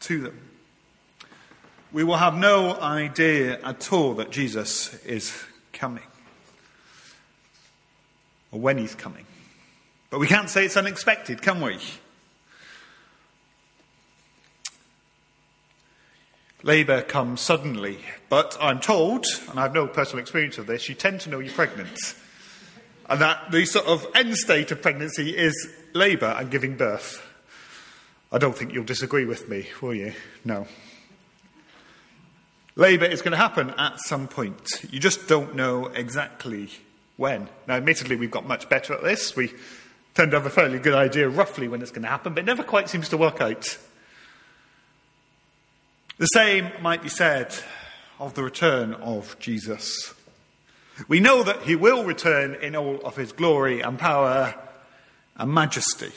to 0.00 0.20
them. 0.20 0.40
We 1.90 2.04
will 2.04 2.16
have 2.16 2.36
no 2.36 2.78
idea 2.80 3.60
at 3.62 3.92
all 3.92 4.14
that 4.14 4.30
Jesus 4.30 4.94
is 5.04 5.42
coming 5.72 6.04
or 8.50 8.60
when 8.60 8.78
he's 8.78 8.94
coming. 8.94 9.24
But 10.10 10.20
we 10.20 10.26
can't 10.26 10.50
say 10.50 10.66
it's 10.66 10.76
unexpected, 10.76 11.40
can 11.42 11.60
we? 11.60 11.78
Labour 16.62 17.02
comes 17.02 17.40
suddenly, 17.40 17.98
but 18.28 18.56
I'm 18.60 18.78
told, 18.78 19.26
and 19.50 19.58
I 19.58 19.62
have 19.62 19.74
no 19.74 19.88
personal 19.88 20.20
experience 20.20 20.58
of 20.58 20.66
this, 20.66 20.88
you 20.88 20.94
tend 20.94 21.22
to 21.22 21.30
know 21.30 21.40
you're 21.40 21.52
pregnant. 21.52 21.98
And 23.12 23.20
that 23.20 23.50
the 23.50 23.66
sort 23.66 23.84
of 23.84 24.06
end 24.14 24.34
state 24.38 24.70
of 24.70 24.80
pregnancy 24.80 25.36
is 25.36 25.68
labour 25.92 26.34
and 26.38 26.50
giving 26.50 26.78
birth. 26.78 27.22
I 28.32 28.38
don't 28.38 28.56
think 28.56 28.72
you'll 28.72 28.84
disagree 28.84 29.26
with 29.26 29.50
me, 29.50 29.68
will 29.82 29.92
you? 29.92 30.14
No. 30.46 30.66
Labour 32.74 33.04
is 33.04 33.20
going 33.20 33.32
to 33.32 33.36
happen 33.36 33.74
at 33.76 34.00
some 34.00 34.28
point. 34.28 34.66
You 34.90 34.98
just 34.98 35.28
don't 35.28 35.54
know 35.54 35.88
exactly 35.88 36.70
when. 37.18 37.50
Now, 37.68 37.74
admittedly, 37.74 38.16
we've 38.16 38.30
got 38.30 38.48
much 38.48 38.70
better 38.70 38.94
at 38.94 39.02
this. 39.02 39.36
We 39.36 39.52
tend 40.14 40.30
to 40.30 40.38
have 40.38 40.46
a 40.46 40.50
fairly 40.50 40.78
good 40.78 40.94
idea 40.94 41.28
roughly 41.28 41.68
when 41.68 41.82
it's 41.82 41.90
going 41.90 42.04
to 42.04 42.08
happen, 42.08 42.32
but 42.32 42.44
it 42.44 42.46
never 42.46 42.62
quite 42.62 42.88
seems 42.88 43.10
to 43.10 43.18
work 43.18 43.42
out. 43.42 43.76
The 46.16 46.24
same 46.28 46.70
might 46.80 47.02
be 47.02 47.10
said 47.10 47.54
of 48.18 48.32
the 48.32 48.42
return 48.42 48.94
of 48.94 49.38
Jesus. 49.38 50.14
We 51.08 51.20
know 51.20 51.42
that 51.42 51.62
he 51.62 51.76
will 51.76 52.04
return 52.04 52.54
in 52.54 52.76
all 52.76 53.00
of 53.02 53.16
his 53.16 53.32
glory 53.32 53.80
and 53.80 53.98
power 53.98 54.54
and 55.36 55.52
majesty. 55.52 56.12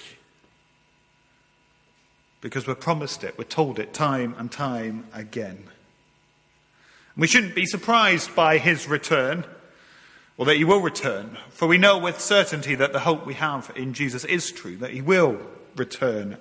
Because 2.41 2.67
we're 2.67 2.75
promised 2.75 3.24
it, 3.24 3.38
we're 3.38 3.46
told 3.46 3.79
it 3.79 3.94
time 3.94 4.36
and 4.38 4.51
time 4.51 5.08
again. 5.13 5.63
We 7.17 7.27
shouldn't 7.27 7.55
be 7.55 7.65
surprised 7.65 8.36
by 8.36 8.58
his 8.58 8.88
return, 8.88 9.46
or 10.38 10.46
that 10.46 10.58
he 10.58 10.65
will 10.65 10.82
return, 10.82 11.38
for 11.50 11.67
we 11.67 11.77
know 11.77 11.98
with 11.98 12.20
certainty 12.20 12.75
that 12.75 12.91
the 12.91 13.00
hope 13.00 13.25
we 13.25 13.36
have 13.36 13.72
in 13.75 13.94
Jesus 13.94 14.25
is 14.25 14.51
true, 14.51 14.75
that 14.77 14.91
he 14.91 15.01
will 15.01 15.39
return 15.77 16.38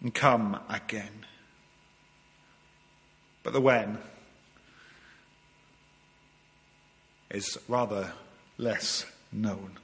and 0.00 0.14
come 0.14 0.58
again. 0.68 1.26
But 3.42 3.52
the 3.52 3.60
when 3.60 3.98
is 7.30 7.58
rather 7.68 8.12
less 8.56 9.04
known. 9.32 9.78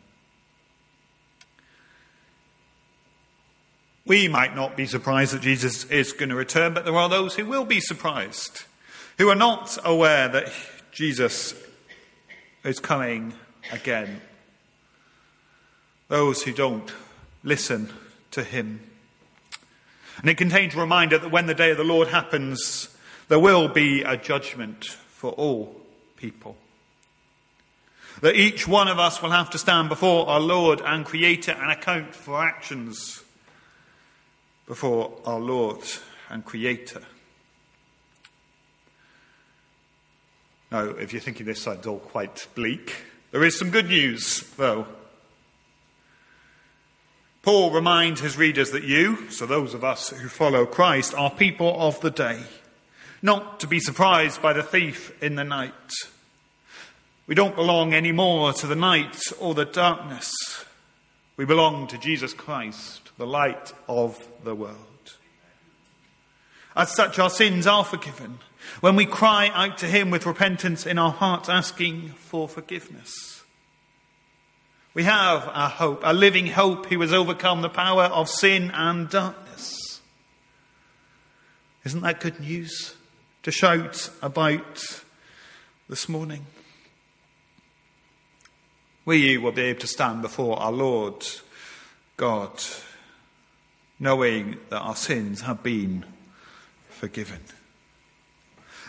We 4.07 4.29
might 4.29 4.55
not 4.55 4.77
be 4.77 4.87
surprised 4.87 5.33
that 5.33 5.41
Jesus 5.41 5.85
is 5.85 6.13
going 6.13 6.29
to 6.29 6.35
return, 6.35 6.75
but 6.75 6.85
there 6.85 6.97
are 6.97 7.09
those 7.09 7.35
who 7.35 7.47
will 7.47 7.65
be 7.65 7.81
surprised, 7.81 8.65
who 9.17 9.31
are 9.31 9.35
not 9.35 9.79
aware 9.83 10.29
that 10.29 10.53
Jesus 10.93 11.55
is 12.65 12.81
coming 12.81 13.33
again. 13.73 14.21
Those 16.09 16.43
who 16.43 16.53
don't 16.53 16.93
listen 17.43 17.91
to 18.33 18.45
him. 18.45 18.81
And 20.19 20.29
it 20.29 20.37
contains 20.37 20.75
a 20.75 20.81
reminder 20.81 21.19
that 21.19 21.31
when 21.31 21.47
the 21.47 21.55
day 21.55 21.71
of 21.71 21.79
the 21.79 21.85
Lord 21.85 22.09
happens, 22.09 22.95
there 23.29 23.39
will 23.39 23.69
be 23.69 24.03
a 24.03 24.19
judgment 24.19 24.85
for 24.85 25.31
all 25.33 25.81
people. 26.17 26.57
That 28.25 28.37
each 28.37 28.67
one 28.67 28.89
of 28.89 28.99
us 28.99 29.21
will 29.21 29.33
have 29.33 29.51
to 29.51 29.59
stand 29.59 29.91
before 29.91 30.27
our 30.27 30.41
Lord 30.41 30.81
and 30.81 31.05
Creator 31.05 31.53
and 31.53 31.71
account 31.71 32.15
for 32.15 32.43
actions 32.43 33.23
before 34.67 35.13
our 35.27 35.39
Lord 35.39 35.81
and 36.31 36.43
Creator. 36.43 37.03
Now, 40.73 40.85
if 40.85 41.13
you're 41.13 41.21
thinking 41.21 41.45
this 41.45 41.61
side's 41.61 41.87
all 41.87 41.99
quite 41.99 42.47
bleak, 42.55 42.95
there 43.31 43.45
is 43.45 43.59
some 43.59 43.69
good 43.69 43.89
news, 43.89 44.41
though. 44.57 44.87
Paul 47.43 47.73
reminds 47.73 48.23
his 48.23 48.39
readers 48.39 48.71
that 48.71 48.85
you, 48.85 49.31
so 49.31 49.45
those 49.45 49.75
of 49.75 49.85
us 49.85 50.09
who 50.09 50.29
follow 50.29 50.65
Christ, 50.65 51.13
are 51.13 51.31
people 51.31 51.79
of 51.79 52.01
the 52.01 52.11
day, 52.11 52.41
not 53.21 53.61
to 53.61 53.67
be 53.67 53.81
surprised 53.81 54.41
by 54.41 54.55
the 54.55 54.63
thief 54.63 55.13
in 55.23 55.35
the 55.35 55.45
night. 55.45 55.75
We 57.27 57.35
don't 57.35 57.57
belong 57.57 57.95
anymore 57.95 58.53
to 58.53 58.67
the 58.67 58.77
night 58.77 59.19
or 59.41 59.55
the 59.55 59.65
darkness. 59.65 60.31
We 61.37 61.45
belong 61.45 61.87
to 61.89 61.99
Jesus 61.99 62.35
Christ 62.35 63.11
the 63.17 63.27
light 63.27 63.73
of 63.89 64.27
the 64.43 64.55
world. 64.55 64.77
As 66.77 66.95
such, 66.95 67.19
our 67.19 67.31
sins 67.31 67.67
are 67.67 67.85
forgiven 67.85 68.41
when 68.81 68.97
we 68.97 69.07
cry 69.07 69.49
out 69.55 69.79
to 69.79 69.87
Him 69.87 70.11
with 70.11 70.27
repentance 70.27 70.87
in 70.87 70.99
our 70.99 71.13
hearts, 71.13 71.49
asking 71.49 72.11
for 72.11 72.49
forgiveness. 72.49 73.43
We 74.93 75.05
have 75.05 75.49
a 75.49 75.69
hope, 75.69 76.03
a 76.05 76.13
living 76.13 76.49
hope 76.49 76.87
who 76.87 77.01
has 77.01 77.13
overcome 77.13 77.63
the 77.63 77.69
power 77.69 78.05
of 78.05 78.29
sin 78.29 78.71
and 78.73 79.09
darkness. 79.09 80.01
Isn't 81.85 82.03
that 82.03 82.21
good 82.21 82.41
news 82.41 82.95
to 83.43 83.51
shout 83.51 84.11
about 84.23 85.03
this 85.89 86.09
morning? 86.09 86.47
We 89.05 89.37
will 89.39 89.53
be 89.53 89.63
able 89.63 89.81
to 89.81 89.87
stand 89.87 90.23
before 90.23 90.59
our 90.59 90.73
Lord 90.73 91.27
God 92.17 92.63
knowing 93.99 94.57
that 94.71 94.81
our 94.81 94.97
sins 94.97 95.43
have 95.43 95.63
been 95.63 96.05
forgiven. 96.89 97.41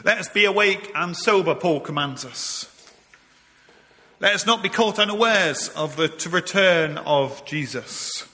Let 0.04 0.17
us 0.17 0.30
be 0.30 0.45
awake 0.45 0.91
and 0.95 1.15
sober, 1.15 1.56
Paul 1.56 1.80
commands 1.80 2.25
us. 2.25 2.71
Let 4.19 4.34
us 4.34 4.45
not 4.45 4.63
be 4.63 4.69
caught 4.69 4.99
unawares 4.99 5.69
of 5.69 5.97
the 5.97 6.10
return 6.32 6.97
of 6.99 7.45
Jesus. 7.45 8.25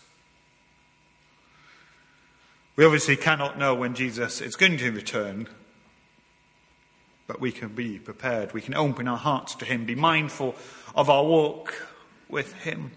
We 2.76 2.86
obviously 2.86 3.18
cannot 3.18 3.58
know 3.58 3.76
when 3.76 3.96
Jesus 3.96 4.42
is 4.42 4.56
going 4.56 4.78
to 4.78 4.92
return, 4.92 5.48
but 7.32 7.40
we 7.40 7.54
can 7.54 7.70
be 7.70 7.98
prepared. 7.98 8.52
We 8.52 8.60
can 8.60 8.76
open 8.76 9.08
our 9.08 9.16
hearts 9.18 9.56
to 9.56 9.64
Him, 9.66 9.86
be 9.86 9.96
mindful 9.96 10.54
of 10.94 11.10
our 11.10 11.24
walk 11.24 11.88
with 12.28 12.52
Him. 12.52 12.92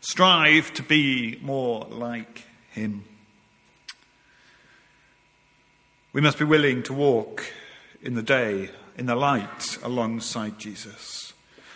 Strive 0.00 0.74
to 0.74 0.82
be 0.82 1.38
more 1.40 1.86
like 1.90 2.44
him. 2.72 3.04
We 6.12 6.20
must 6.20 6.38
be 6.38 6.44
willing 6.44 6.82
to 6.82 6.92
walk 6.92 7.44
in 8.02 8.14
the 8.14 8.22
day, 8.22 8.70
in 8.98 9.06
the 9.06 9.14
light, 9.14 9.78
alongside 9.82 10.58
Jesus. 10.58 11.32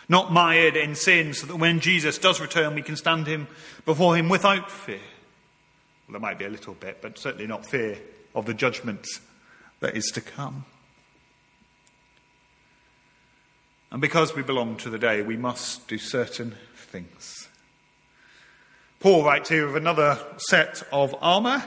Not 0.08 0.32
mired 0.32 0.76
in 0.76 0.94
sin, 0.94 1.34
so 1.34 1.46
that 1.46 1.56
when 1.56 1.80
Jesus 1.80 2.18
does 2.18 2.40
return, 2.40 2.74
we 2.74 2.82
can 2.82 2.96
stand 2.96 3.28
him 3.28 3.46
before 3.86 4.16
him 4.16 4.28
without 4.28 4.70
fear. 4.70 5.00
Well, 6.06 6.12
there 6.12 6.20
might 6.20 6.38
be 6.38 6.44
a 6.44 6.50
little 6.50 6.74
bit, 6.74 6.98
but 7.00 7.16
certainly 7.16 7.46
not 7.46 7.64
fear 7.64 7.96
of 8.34 8.44
the 8.44 8.54
judgment 8.54 9.06
that 9.80 9.96
is 9.96 10.10
to 10.14 10.20
come. 10.20 10.64
And 13.90 14.00
because 14.00 14.34
we 14.34 14.42
belong 14.42 14.76
to 14.78 14.90
the 14.90 14.98
day, 14.98 15.22
we 15.22 15.36
must 15.36 15.88
do 15.88 15.98
certain 15.98 16.54
things. 16.74 17.48
Paul 19.00 19.24
writes 19.24 19.48
here 19.48 19.66
of 19.66 19.76
another 19.76 20.18
set 20.36 20.82
of 20.92 21.14
armour. 21.20 21.62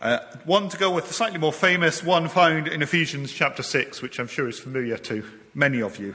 Uh, 0.00 0.18
one 0.44 0.68
to 0.68 0.76
go 0.76 0.92
with 0.92 1.08
the 1.08 1.14
slightly 1.14 1.38
more 1.38 1.52
famous 1.52 2.04
one 2.04 2.28
found 2.28 2.68
in 2.68 2.82
Ephesians 2.82 3.32
chapter 3.32 3.64
6, 3.64 4.00
which 4.00 4.20
I'm 4.20 4.28
sure 4.28 4.48
is 4.48 4.60
familiar 4.60 4.96
to 4.98 5.24
many 5.54 5.82
of 5.82 5.98
you. 5.98 6.14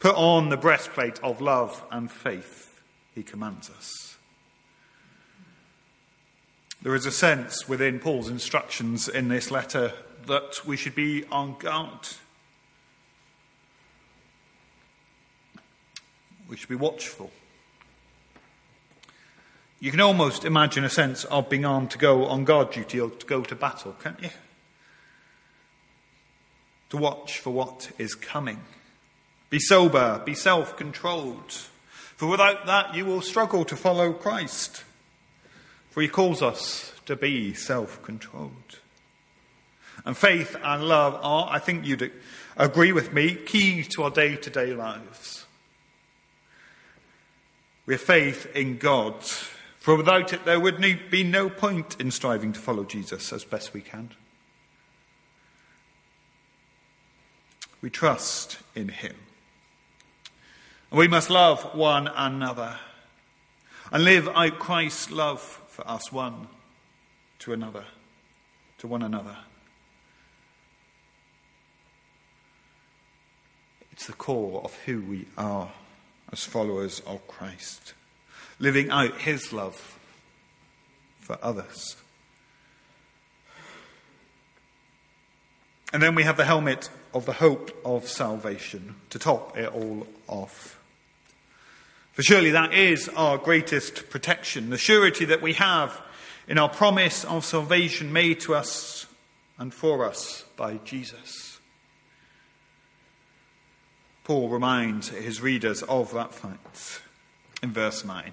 Put 0.00 0.16
on 0.16 0.48
the 0.48 0.56
breastplate 0.56 1.20
of 1.22 1.40
love 1.40 1.84
and 1.92 2.10
faith, 2.10 2.80
he 3.14 3.22
commands 3.22 3.70
us. 3.70 4.16
There 6.82 6.94
is 6.94 7.04
a 7.04 7.12
sense 7.12 7.68
within 7.68 8.00
Paul's 8.00 8.30
instructions 8.30 9.08
in 9.08 9.28
this 9.28 9.50
letter 9.50 9.92
that 10.26 10.66
we 10.66 10.76
should 10.76 10.94
be 10.94 11.24
on 11.30 11.56
guard 11.58 12.08
We 16.50 16.56
should 16.56 16.68
be 16.68 16.74
watchful. 16.74 17.30
You 19.78 19.92
can 19.92 20.00
almost 20.00 20.44
imagine 20.44 20.82
a 20.82 20.90
sense 20.90 21.22
of 21.24 21.48
being 21.48 21.64
armed 21.64 21.92
to 21.92 21.98
go 21.98 22.26
on 22.26 22.44
guard 22.44 22.72
duty 22.72 23.00
or 23.00 23.08
to 23.08 23.24
go 23.24 23.42
to 23.42 23.54
battle, 23.54 23.94
can't 24.02 24.20
you? 24.20 24.30
To 26.90 26.96
watch 26.96 27.38
for 27.38 27.50
what 27.50 27.92
is 27.98 28.16
coming. 28.16 28.58
Be 29.48 29.60
sober, 29.60 30.20
be 30.24 30.34
self 30.34 30.76
controlled. 30.76 31.52
For 32.16 32.26
without 32.26 32.66
that, 32.66 32.96
you 32.96 33.06
will 33.06 33.22
struggle 33.22 33.64
to 33.64 33.76
follow 33.76 34.12
Christ. 34.12 34.82
For 35.90 36.02
he 36.02 36.08
calls 36.08 36.42
us 36.42 36.92
to 37.06 37.14
be 37.14 37.54
self 37.54 38.02
controlled. 38.02 38.79
And 40.04 40.16
faith 40.16 40.56
and 40.62 40.84
love 40.84 41.18
are, 41.22 41.48
I 41.50 41.58
think 41.58 41.86
you'd 41.86 42.12
agree 42.56 42.92
with 42.92 43.12
me, 43.12 43.34
key 43.34 43.82
to 43.84 44.04
our 44.04 44.10
day 44.10 44.36
to 44.36 44.50
day 44.50 44.74
lives. 44.74 45.46
We 47.86 47.94
have 47.94 48.00
faith 48.00 48.46
in 48.54 48.78
God, 48.78 49.22
for 49.78 49.96
without 49.96 50.32
it 50.32 50.44
there 50.44 50.60
would 50.60 50.80
be 51.10 51.24
no 51.24 51.50
point 51.50 52.00
in 52.00 52.10
striving 52.10 52.52
to 52.52 52.60
follow 52.60 52.84
Jesus 52.84 53.32
as 53.32 53.44
best 53.44 53.74
we 53.74 53.80
can. 53.80 54.10
We 57.82 57.90
trust 57.90 58.58
in 58.74 58.88
Him. 58.88 59.16
And 60.90 60.98
we 60.98 61.08
must 61.08 61.30
love 61.30 61.62
one 61.74 62.08
another 62.08 62.78
and 63.92 64.04
live 64.04 64.28
out 64.28 64.58
Christ's 64.58 65.10
love 65.10 65.40
for 65.40 65.86
us 65.88 66.12
one 66.12 66.48
to 67.40 67.52
another, 67.52 67.84
to 68.78 68.86
one 68.86 69.02
another. 69.02 69.36
It's 74.00 74.06
the 74.06 74.14
core 74.14 74.62
of 74.64 74.74
who 74.86 75.02
we 75.02 75.26
are 75.36 75.70
as 76.32 76.42
followers 76.42 77.00
of 77.00 77.28
Christ, 77.28 77.92
living 78.58 78.88
out 78.88 79.20
his 79.20 79.52
love 79.52 79.98
for 81.20 81.36
others. 81.42 81.96
And 85.92 86.02
then 86.02 86.14
we 86.14 86.22
have 86.22 86.38
the 86.38 86.46
helmet 86.46 86.88
of 87.12 87.26
the 87.26 87.34
hope 87.34 87.78
of 87.84 88.08
salvation 88.08 88.94
to 89.10 89.18
top 89.18 89.58
it 89.58 89.70
all 89.70 90.06
off. 90.26 90.80
For 92.12 92.22
surely 92.22 92.52
that 92.52 92.72
is 92.72 93.10
our 93.10 93.36
greatest 93.36 94.08
protection, 94.08 94.70
the 94.70 94.78
surety 94.78 95.26
that 95.26 95.42
we 95.42 95.52
have 95.52 96.00
in 96.48 96.56
our 96.56 96.70
promise 96.70 97.26
of 97.26 97.44
salvation 97.44 98.14
made 98.14 98.40
to 98.40 98.54
us 98.54 99.04
and 99.58 99.74
for 99.74 100.06
us 100.06 100.46
by 100.56 100.78
Jesus. 100.86 101.49
Paul 104.30 104.48
reminds 104.48 105.08
his 105.08 105.40
readers 105.40 105.82
of 105.82 106.14
that 106.14 106.32
fact 106.32 107.02
in 107.64 107.72
verse 107.72 108.04
9. 108.04 108.32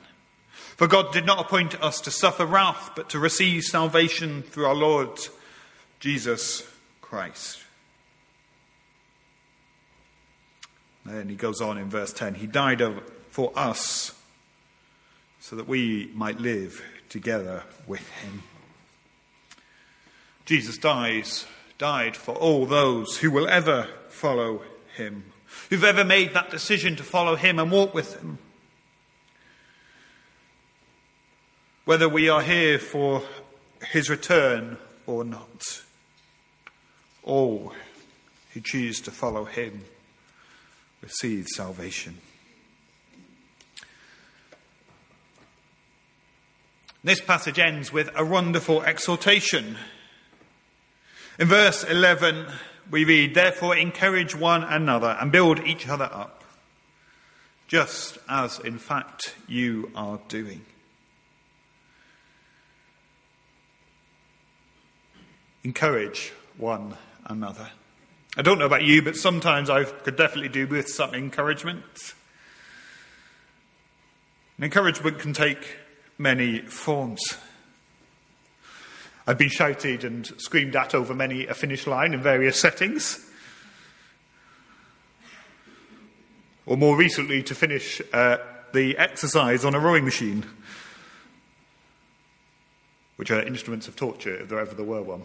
For 0.52 0.86
God 0.86 1.12
did 1.12 1.26
not 1.26 1.40
appoint 1.40 1.82
us 1.82 2.00
to 2.02 2.12
suffer 2.12 2.46
wrath, 2.46 2.92
but 2.96 3.10
to 3.10 3.18
receive 3.18 3.64
salvation 3.64 4.44
through 4.44 4.68
our 4.68 4.76
Lord 4.76 5.18
Jesus 6.00 6.62
Christ. 7.02 7.64
And 11.06 11.32
he 11.32 11.36
goes 11.36 11.62
on 11.62 11.80
in 11.80 11.90
verse 11.90 12.14
10 12.14 12.36
He 12.36 12.46
died 12.46 12.84
for 13.32 13.52
us 13.56 14.14
so 15.40 15.56
that 15.56 15.68
we 15.68 16.12
might 16.14 16.40
live 16.40 16.80
together 17.10 17.64
with 17.88 18.08
him. 18.22 18.44
Jesus 20.46 20.78
dies, 20.78 21.48
died 21.80 22.16
for 22.16 22.36
all 22.36 22.68
those 22.68 23.18
who 23.18 23.32
will 23.32 23.48
ever 23.48 23.88
follow 24.10 24.62
him, 24.96 25.24
who've 25.70 25.84
ever 25.84 26.04
made 26.04 26.34
that 26.34 26.50
decision 26.50 26.96
to 26.96 27.04
follow 27.04 27.36
him 27.36 27.60
and 27.60 27.72
walk 27.72 27.94
with 27.94 28.20
him. 28.20 28.38
Whether 31.86 32.10
we 32.10 32.30
are 32.30 32.42
here 32.42 32.80
for 32.80 33.24
his 33.92 34.10
return 34.10 34.78
or 35.06 35.24
not, 35.24 35.82
all 37.24 37.74
who 38.54 38.62
choose 38.62 39.00
to 39.02 39.12
follow 39.12 39.46
him 39.46 39.86
receive 41.02 41.48
salvation. 41.48 42.18
This 47.04 47.22
passage 47.22 47.60
ends 47.60 47.94
with 47.94 48.10
a 48.16 48.26
wonderful 48.26 48.82
exhortation. 48.82 49.78
In 51.40 51.48
verse 51.48 51.84
11, 51.84 52.48
we 52.90 53.06
read, 53.06 53.34
Therefore, 53.34 53.76
encourage 53.76 54.36
one 54.36 54.64
another 54.64 55.18
and 55.20 55.32
build 55.32 55.66
each 55.66 55.88
other 55.88 56.10
up, 56.12 56.44
just 57.68 58.18
as 58.30 58.60
in 58.60 58.78
fact 58.78 59.36
you 59.48 59.92
are 59.96 60.20
doing. 60.28 60.66
Encourage 65.64 66.32
one 66.58 66.96
another. 67.26 67.70
I 68.38 68.42
don't 68.42 68.60
know 68.60 68.66
about 68.66 68.84
you, 68.84 69.02
but 69.02 69.16
sometimes 69.16 69.70
I 69.70 69.84
could 69.84 70.16
definitely 70.16 70.50
do 70.50 70.68
with 70.68 70.88
some 70.88 71.14
encouragement. 71.14 71.84
And 74.58 74.66
encouragement 74.66 75.20
can 75.20 75.34
take 75.34 75.78
many 76.18 76.60
forms. 76.60 77.20
I've 79.30 79.38
been 79.38 79.50
shouted 79.50 80.06
and 80.06 80.26
screamed 80.38 80.78
at 80.78 80.96
over 80.96 81.14
many 81.14 81.48
a 81.48 81.54
finish 81.54 81.86
line 81.86 82.14
in 82.14 82.22
various 82.22 82.58
settings. 82.58 83.30
Or 86.66 86.78
more 86.78 86.96
recently, 86.96 87.44
to 87.44 87.54
finish 87.54 88.02
uh, 88.14 88.38
the 88.72 88.98
exercise 88.98 89.66
on 89.66 89.76
a 89.76 89.80
rowing 89.80 90.06
machine, 90.06 90.46
which 93.18 93.30
are 93.30 93.42
instruments 93.42 93.90
of 93.90 93.98
torture 93.98 94.36
if 94.38 94.48
there 94.48 94.60
ever 94.60 94.74
there 94.74 94.86
were 94.86 95.02
one. 95.02 95.24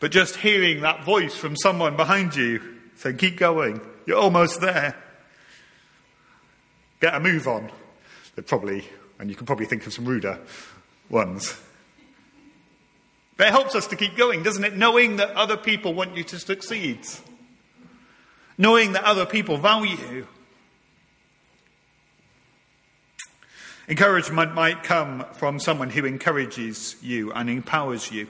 But 0.00 0.12
just 0.12 0.36
hearing 0.36 0.80
that 0.80 1.04
voice 1.04 1.34
from 1.34 1.56
someone 1.56 1.96
behind 1.96 2.36
you 2.36 2.62
saying, 2.96 3.18
Keep 3.18 3.36
going, 3.36 3.82
you're 4.06 4.18
almost 4.18 4.62
there. 4.62 4.96
Get 7.00 7.14
a 7.14 7.20
move 7.20 7.46
on. 7.46 7.70
Probably, 8.46 8.84
and 9.18 9.28
you 9.30 9.36
can 9.36 9.46
probably 9.46 9.66
think 9.66 9.86
of 9.86 9.92
some 9.92 10.04
ruder 10.04 10.38
ones. 11.10 11.58
But 13.36 13.48
it 13.48 13.50
helps 13.50 13.74
us 13.74 13.86
to 13.88 13.96
keep 13.96 14.16
going, 14.16 14.42
doesn't 14.42 14.64
it? 14.64 14.76
Knowing 14.76 15.16
that 15.16 15.30
other 15.30 15.56
people 15.56 15.94
want 15.94 16.16
you 16.16 16.24
to 16.24 16.38
succeed. 16.38 17.00
Knowing 18.58 18.92
that 18.92 19.04
other 19.04 19.24
people 19.24 19.56
value 19.56 19.96
you. 20.10 20.26
Encouragement 23.88 24.54
might 24.54 24.82
come 24.82 25.24
from 25.32 25.58
someone 25.58 25.88
who 25.88 26.04
encourages 26.04 26.96
you 27.00 27.32
and 27.32 27.48
empowers 27.48 28.12
you 28.12 28.28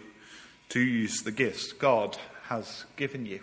to 0.68 0.78
use 0.78 1.22
the 1.22 1.32
gifts 1.32 1.72
God 1.72 2.16
has 2.44 2.84
given 2.96 3.26
you. 3.26 3.40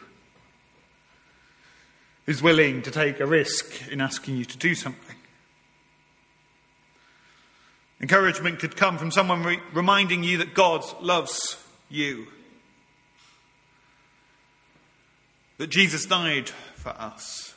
Who's 2.26 2.42
willing 2.42 2.82
to 2.84 2.92
take 2.92 3.20
a 3.20 3.26
risk 3.26 3.92
in 3.92 4.00
asking 4.00 4.38
you 4.38 4.46
to 4.46 4.58
do 4.58 4.74
something. 4.76 5.05
Encouragement 8.02 8.60
could 8.60 8.76
come 8.76 8.98
from 8.98 9.12
someone 9.12 9.44
re- 9.44 9.60
reminding 9.74 10.24
you 10.24 10.38
that 10.38 10.54
God 10.54 10.84
loves 11.02 11.58
you. 11.90 12.28
That 15.58 15.70
Jesus 15.70 16.06
died 16.06 16.50
for 16.50 16.90
us. 16.90 17.54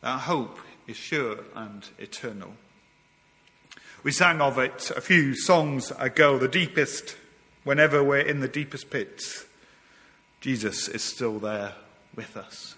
That 0.00 0.20
hope 0.20 0.58
is 0.86 0.96
sure 0.96 1.38
and 1.54 1.86
eternal. 1.98 2.54
We 4.02 4.12
sang 4.12 4.40
of 4.40 4.58
it 4.58 4.90
a 4.96 5.00
few 5.00 5.34
songs 5.36 5.92
ago, 5.98 6.38
the 6.38 6.48
deepest 6.48 7.16
whenever 7.66 8.02
we're 8.02 8.20
in 8.20 8.38
the 8.38 8.46
deepest 8.46 8.90
pits, 8.90 9.44
Jesus 10.40 10.86
is 10.86 11.02
still 11.02 11.40
there 11.40 11.74
with 12.14 12.36
us. 12.36 12.76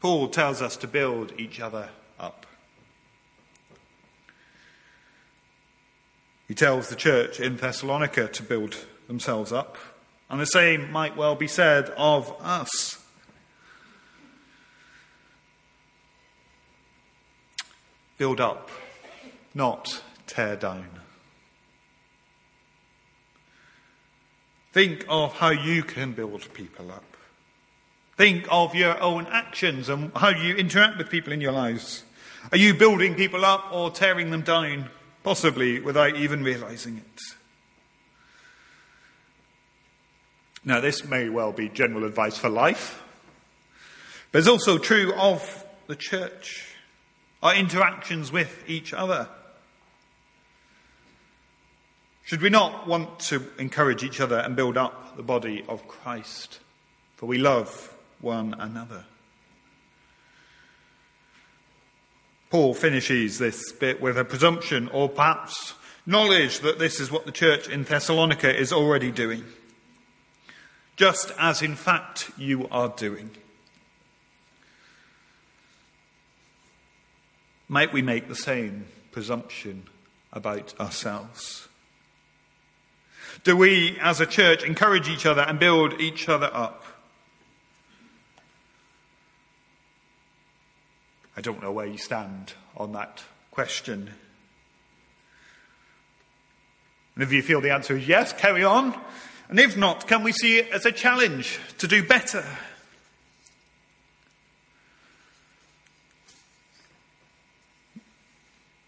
Paul 0.00 0.28
tells 0.28 0.62
us 0.62 0.76
to 0.76 0.86
build 0.86 1.32
each 1.36 1.58
other 1.58 1.88
up. 2.18 2.46
He 6.48 6.54
tells 6.54 6.88
the 6.88 6.96
church 6.96 7.40
in 7.40 7.56
Thessalonica 7.56 8.28
to 8.28 8.42
build 8.42 8.86
themselves 9.06 9.52
up, 9.52 9.76
and 10.28 10.40
the 10.40 10.46
same 10.46 10.90
might 10.92 11.16
well 11.16 11.34
be 11.34 11.46
said 11.46 11.90
of 11.96 12.34
us. 12.40 13.02
Build 18.18 18.40
up, 18.40 18.70
not 19.54 20.02
tear 20.26 20.56
down. 20.56 20.88
Think 24.72 25.04
of 25.08 25.34
how 25.34 25.50
you 25.50 25.82
can 25.82 26.12
build 26.12 26.52
people 26.54 26.90
up. 26.90 27.11
Think 28.22 28.46
of 28.52 28.76
your 28.76 29.02
own 29.02 29.26
actions 29.32 29.88
and 29.88 30.12
how 30.14 30.28
you 30.28 30.54
interact 30.54 30.96
with 30.96 31.10
people 31.10 31.32
in 31.32 31.40
your 31.40 31.50
lives. 31.50 32.04
Are 32.52 32.56
you 32.56 32.72
building 32.72 33.16
people 33.16 33.44
up 33.44 33.72
or 33.72 33.90
tearing 33.90 34.30
them 34.30 34.42
down, 34.42 34.90
possibly 35.24 35.80
without 35.80 36.14
even 36.14 36.44
realizing 36.44 36.98
it? 36.98 37.20
Now, 40.64 40.78
this 40.78 41.04
may 41.04 41.30
well 41.30 41.50
be 41.50 41.68
general 41.68 42.04
advice 42.04 42.38
for 42.38 42.48
life, 42.48 43.02
but 44.30 44.38
it's 44.38 44.46
also 44.46 44.78
true 44.78 45.12
of 45.14 45.66
the 45.88 45.96
church, 45.96 46.76
our 47.42 47.56
interactions 47.56 48.30
with 48.30 48.62
each 48.68 48.94
other. 48.94 49.28
Should 52.22 52.40
we 52.40 52.50
not 52.50 52.86
want 52.86 53.18
to 53.18 53.44
encourage 53.58 54.04
each 54.04 54.20
other 54.20 54.38
and 54.38 54.54
build 54.54 54.76
up 54.76 55.16
the 55.16 55.24
body 55.24 55.64
of 55.68 55.88
Christ? 55.88 56.60
For 57.16 57.26
we 57.26 57.38
love 57.38 57.91
one 58.22 58.54
another. 58.58 59.04
Paul 62.50 62.74
finishes 62.74 63.38
this 63.38 63.72
bit 63.72 64.00
with 64.00 64.18
a 64.18 64.24
presumption 64.24 64.88
or 64.88 65.08
perhaps 65.08 65.74
knowledge 66.04 66.60
that 66.60 66.78
this 66.78 67.00
is 67.00 67.10
what 67.10 67.24
the 67.24 67.32
church 67.32 67.68
in 67.68 67.84
Thessalonica 67.84 68.54
is 68.54 68.72
already 68.72 69.10
doing, 69.10 69.44
just 70.96 71.32
as 71.38 71.62
in 71.62 71.76
fact 71.76 72.30
you 72.36 72.68
are 72.70 72.88
doing. 72.88 73.30
Might 77.68 77.92
we 77.92 78.02
make 78.02 78.28
the 78.28 78.36
same 78.36 78.86
presumption 79.12 79.84
about 80.30 80.78
ourselves? 80.78 81.68
Do 83.44 83.56
we, 83.56 83.98
as 84.00 84.20
a 84.20 84.26
church, 84.26 84.62
encourage 84.62 85.08
each 85.08 85.24
other 85.24 85.40
and 85.40 85.58
build 85.58 85.98
each 85.98 86.28
other 86.28 86.50
up? 86.52 86.81
I 91.36 91.40
don't 91.40 91.62
know 91.62 91.72
where 91.72 91.86
you 91.86 91.98
stand 91.98 92.54
on 92.76 92.92
that 92.92 93.22
question. 93.50 94.10
And 97.14 97.22
if 97.22 97.32
you 97.32 97.42
feel 97.42 97.60
the 97.60 97.70
answer 97.70 97.96
is 97.96 98.08
yes, 98.08 98.32
carry 98.32 98.64
on. 98.64 98.98
And 99.48 99.60
if 99.60 99.76
not, 99.76 100.06
can 100.06 100.22
we 100.22 100.32
see 100.32 100.58
it 100.58 100.70
as 100.70 100.86
a 100.86 100.92
challenge 100.92 101.58
to 101.78 101.86
do 101.86 102.02
better? 102.02 102.44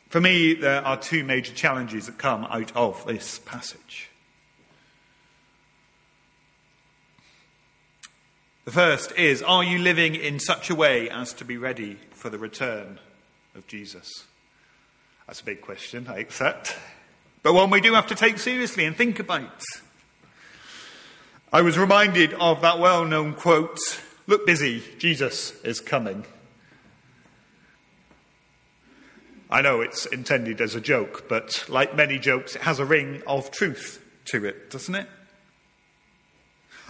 For 0.09 0.21
me, 0.21 0.55
there 0.55 0.85
are 0.85 0.97
two 0.97 1.25
major 1.25 1.53
challenges 1.53 2.07
that 2.07 2.19
come 2.19 2.45
out 2.45 2.75
of 2.77 3.05
this 3.05 3.41
passage. 3.41 4.11
The 8.65 8.73
first 8.73 9.13
is 9.13 9.43
Are 9.43 9.63
you 9.63 9.79
living 9.79 10.15
in 10.15 10.41
such 10.41 10.71
a 10.71 10.75
way 10.75 11.11
as 11.11 11.35
to 11.35 11.45
be 11.45 11.59
ready 11.59 11.99
for 12.13 12.31
the 12.31 12.39
return 12.39 12.99
of 13.55 13.67
Jesus? 13.67 14.25
That's 15.27 15.43
a 15.43 15.45
big 15.45 15.61
question, 15.61 16.07
I 16.09 16.19
accept. 16.19 16.75
but 17.43 17.53
one 17.53 17.69
we 17.69 17.83
do 17.83 17.93
have 17.93 18.07
to 18.07 18.15
take 18.15 18.39
seriously 18.39 18.87
and 18.87 18.97
think 18.97 19.19
about. 19.19 19.63
I 21.53 21.61
was 21.61 21.77
reminded 21.77 22.33
of 22.35 22.63
that 22.63 22.79
well 22.79 23.05
known 23.05 23.35
quote 23.35 23.79
Look 24.27 24.47
busy, 24.47 24.83
Jesus 24.97 25.53
is 25.63 25.81
coming. 25.81 26.25
I 29.51 29.61
know 29.61 29.83
it's 29.83 30.07
intended 30.07 30.63
as 30.63 30.75
a 30.75 30.81
joke, 30.81 31.29
but 31.29 31.67
like 31.69 31.95
many 31.95 32.19
jokes, 32.19 32.57
it 32.57 32.63
has 32.63 32.79
a 32.79 32.87
ring 32.87 33.23
of 33.27 33.51
truth 33.51 34.03
to 34.27 34.47
it, 34.47 34.71
doesn't 34.71 34.95
it? 34.95 35.07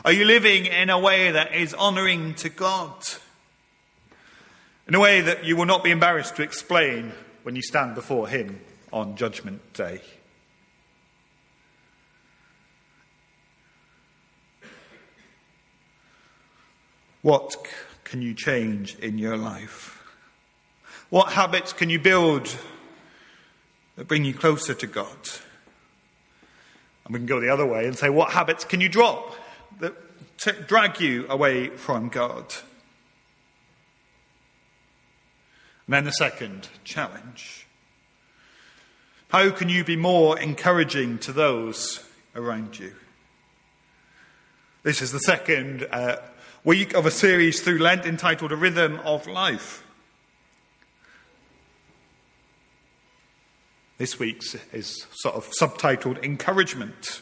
Are 0.03 0.13
you 0.13 0.25
living 0.25 0.67
in 0.67 0.91
a 0.91 0.99
way 0.99 1.31
that 1.31 1.55
is 1.55 1.75
honouring 1.75 2.35
to 2.37 2.49
God? 2.49 2.95
In 4.89 4.95
a 4.95 5.01
way 5.01 5.21
that 5.21 5.45
you 5.45 5.57
will 5.57 5.67
not 5.67 5.85
be 5.85 5.91
embarrassed 5.91 6.37
to 6.37 6.43
explain 6.43 7.13
when 7.43 7.57
you 7.57 7.63
stand 7.63 7.95
before 7.95 8.29
Him 8.29 8.61
on 8.93 9.17
Judgment 9.17 9.73
Day? 9.73 10.01
What 17.23 17.57
can 18.05 18.21
you 18.21 18.35
change 18.35 18.99
in 18.99 19.17
your 19.17 19.39
life? 19.39 20.03
What 21.09 21.33
habits 21.33 21.73
can 21.73 21.89
you 21.89 21.99
build 21.99 22.55
that 23.97 24.07
bring 24.07 24.27
you 24.27 24.35
closer 24.35 24.75
to 24.75 24.87
God? 24.87 25.17
And 27.05 27.15
we 27.15 27.21
can 27.21 27.27
go 27.27 27.41
the 27.41 27.49
other 27.49 27.65
way 27.65 27.87
and 27.87 27.97
say, 27.97 28.11
what 28.11 28.33
habits 28.33 28.65
can 28.65 28.83
you 28.83 28.91
drop 28.91 29.35
that 29.81 29.95
t- 30.39 30.53
drag 30.67 31.01
you 31.01 31.27
away 31.29 31.69
from 31.69 32.09
God? 32.09 32.55
And 35.87 35.95
then 35.95 36.05
the 36.05 36.13
second 36.13 36.69
challenge. 36.85 37.67
How 39.29 39.51
can 39.51 39.69
you 39.69 39.85
be 39.85 39.97
more 39.97 40.39
encouraging 40.39 41.19
to 41.19 41.33
those 41.33 42.05
around 42.35 42.79
you? 42.79 42.95
This 44.83 45.03
is 45.03 45.13
the 45.13 45.19
second 45.19 45.87
uh, 45.91 46.17
week 46.63 46.95
of 46.95 47.05
a 47.05 47.11
series 47.11 47.61
through 47.61 47.79
Lent 47.79 48.07
entitled 48.07 48.53
A 48.53 48.57
Rhythm 48.57 49.01
of 49.01 49.27
Life. 49.27 49.85
This 53.97 54.19
week's 54.19 54.57
is 54.73 55.07
sort 55.13 55.37
of 55.37 55.51
subtitled 55.61 56.23
Encouragement. 56.23 57.21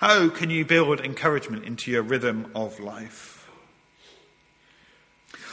How 0.00 0.30
can 0.30 0.48
you 0.48 0.64
build 0.64 1.02
encouragement 1.02 1.66
into 1.66 1.90
your 1.90 2.00
rhythm 2.00 2.50
of 2.54 2.80
life? 2.80 3.46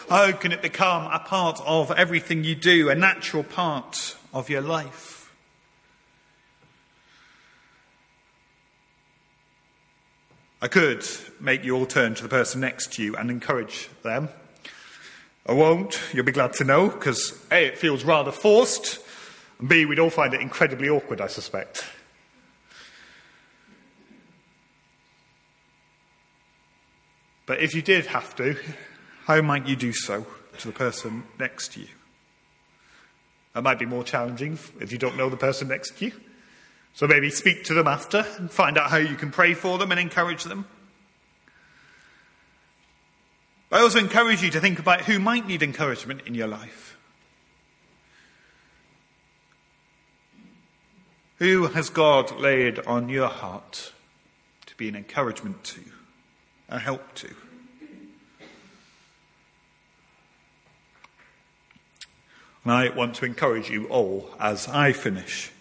How 0.08 0.32
can 0.32 0.54
it 0.54 0.62
become 0.62 1.12
a 1.12 1.20
part 1.20 1.60
of 1.66 1.92
everything 1.92 2.46
you 2.46 2.56
do, 2.56 2.90
a 2.90 2.96
natural 2.96 3.44
part 3.44 4.16
of 4.34 4.50
your 4.50 4.62
life? 4.62 5.34
I 10.62 10.70
could 10.70 11.06
make 11.42 11.66
you 11.66 11.76
all 11.76 11.86
turn 11.86 12.16
to 12.16 12.24
the 12.24 12.30
person 12.30 12.62
next 12.62 12.94
to 12.94 13.04
you 13.04 13.18
and 13.18 13.30
encourage 13.30 13.90
them. 14.02 14.30
I 15.46 15.52
won't, 15.52 16.00
you'll 16.14 16.24
be 16.24 16.32
glad 16.32 16.54
to 16.54 16.64
know, 16.64 16.88
because 16.88 17.38
A, 17.52 17.66
it 17.66 17.78
feels 17.78 18.06
rather 18.06 18.32
forced, 18.32 19.00
and 19.60 19.68
B, 19.68 19.84
we'd 19.86 20.00
all 20.00 20.10
find 20.10 20.34
it 20.34 20.40
incredibly 20.40 20.88
awkward, 20.88 21.20
I 21.20 21.28
suspect. 21.28 21.84
But 27.48 27.62
if 27.62 27.74
you 27.74 27.82
did 27.82 28.06
have 28.08 28.36
to, 28.36 28.56
how 29.26 29.42
might 29.42 29.66
you 29.66 29.76
do 29.76 29.92
so 29.92 30.28
to 30.60 30.68
the 30.68 30.74
person 30.74 31.24
next 31.40 31.74
to 31.74 31.80
you? 31.80 31.88
That 33.54 33.64
might 33.64 33.80
be 33.80 33.88
more 33.88 34.04
challenging 34.04 34.60
if 34.80 34.92
you 34.92 35.00
don't 35.00 35.18
know 35.18 35.30
the 35.30 35.38
person 35.38 35.70
next 35.70 35.98
to 35.98 36.06
you. 36.06 36.12
So 36.94 37.08
maybe 37.08 37.30
speak 37.32 37.64
to 37.66 37.74
them 37.74 37.88
after 37.88 38.26
and 38.38 38.52
find 38.52 38.78
out 38.78 38.92
how 38.92 38.98
you 38.98 39.16
can 39.16 39.32
pray 39.32 39.56
for 39.56 39.78
them 39.80 39.92
and 39.92 40.00
encourage 40.00 40.44
them. 40.44 40.68
I 43.72 43.82
also 43.82 44.00
encourage 44.00 44.44
you 44.44 44.50
to 44.52 44.60
think 44.60 44.80
about 44.80 45.02
who 45.02 45.18
might 45.18 45.48
need 45.48 45.64
encouragement 45.64 46.22
in 46.26 46.36
your 46.36 46.48
life. 46.48 46.98
Who 51.40 51.68
has 51.68 51.90
God 51.90 52.40
laid 52.40 52.80
on 52.80 53.10
your 53.10 53.28
heart 53.28 53.94
to 54.66 54.76
be 54.76 54.90
an 54.90 54.96
encouragement 54.96 55.64
to, 55.66 55.82
a 56.70 56.80
help 56.80 57.14
to? 57.16 57.34
And 62.64 62.74
I 62.74 62.90
want 62.90 63.16
to 63.16 63.26
encourage 63.26 63.70
you 63.70 63.88
all 63.88 64.30
as 64.40 64.68
I 64.68 64.92
finish 64.92 65.52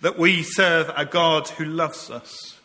that 0.00 0.18
we 0.18 0.42
serve 0.42 0.90
a 0.96 1.04
God 1.04 1.48
who 1.48 1.64
loves 1.64 2.10
us, 2.10 2.58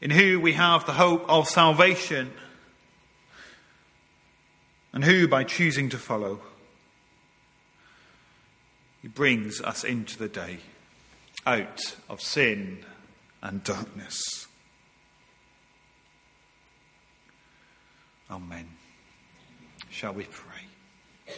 in 0.00 0.10
who 0.10 0.40
we 0.40 0.54
have 0.54 0.84
the 0.86 0.92
hope 0.92 1.24
of 1.28 1.48
salvation, 1.48 2.32
and 4.92 5.04
who, 5.04 5.28
by 5.28 5.44
choosing 5.44 5.88
to 5.90 5.98
follow, 5.98 6.40
he 9.00 9.08
brings 9.08 9.60
us 9.60 9.84
into 9.84 10.18
the 10.18 10.28
day, 10.28 10.58
out 11.46 11.96
of 12.08 12.20
sin 12.20 12.84
and 13.40 13.64
darkness. 13.64 14.41
Amen. 18.32 18.66
Shall 19.90 20.14
we 20.14 20.24
pray? 20.24 21.34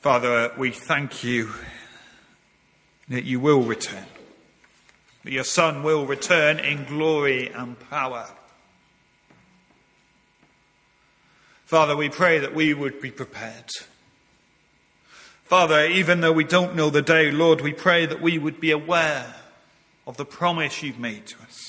Father, 0.00 0.52
we 0.56 0.70
thank 0.70 1.24
you 1.24 1.50
that 3.08 3.24
you 3.24 3.40
will 3.40 3.62
return, 3.62 4.06
that 5.24 5.32
your 5.32 5.42
Son 5.42 5.82
will 5.82 6.06
return 6.06 6.60
in 6.60 6.84
glory 6.84 7.48
and 7.48 7.76
power. 7.90 8.28
Father, 11.64 11.96
we 11.96 12.08
pray 12.08 12.38
that 12.38 12.54
we 12.54 12.74
would 12.74 13.00
be 13.00 13.10
prepared. 13.10 13.70
Father, 15.42 15.84
even 15.86 16.20
though 16.20 16.32
we 16.32 16.44
don't 16.44 16.76
know 16.76 16.90
the 16.90 17.02
day, 17.02 17.32
Lord, 17.32 17.60
we 17.60 17.72
pray 17.72 18.06
that 18.06 18.22
we 18.22 18.38
would 18.38 18.60
be 18.60 18.70
aware 18.70 19.34
of 20.06 20.16
the 20.16 20.24
promise 20.24 20.80
you've 20.80 21.00
made 21.00 21.26
to 21.26 21.42
us. 21.42 21.61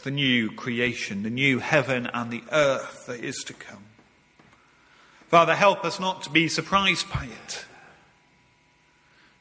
Of 0.00 0.04
the 0.04 0.10
new 0.12 0.50
creation, 0.50 1.24
the 1.24 1.28
new 1.28 1.58
heaven 1.58 2.08
and 2.14 2.30
the 2.30 2.42
earth 2.50 3.04
that 3.04 3.20
is 3.22 3.36
to 3.44 3.52
come. 3.52 3.84
Father, 5.28 5.54
help 5.54 5.84
us 5.84 6.00
not 6.00 6.22
to 6.22 6.30
be 6.30 6.48
surprised 6.48 7.12
by 7.12 7.26
it. 7.26 7.66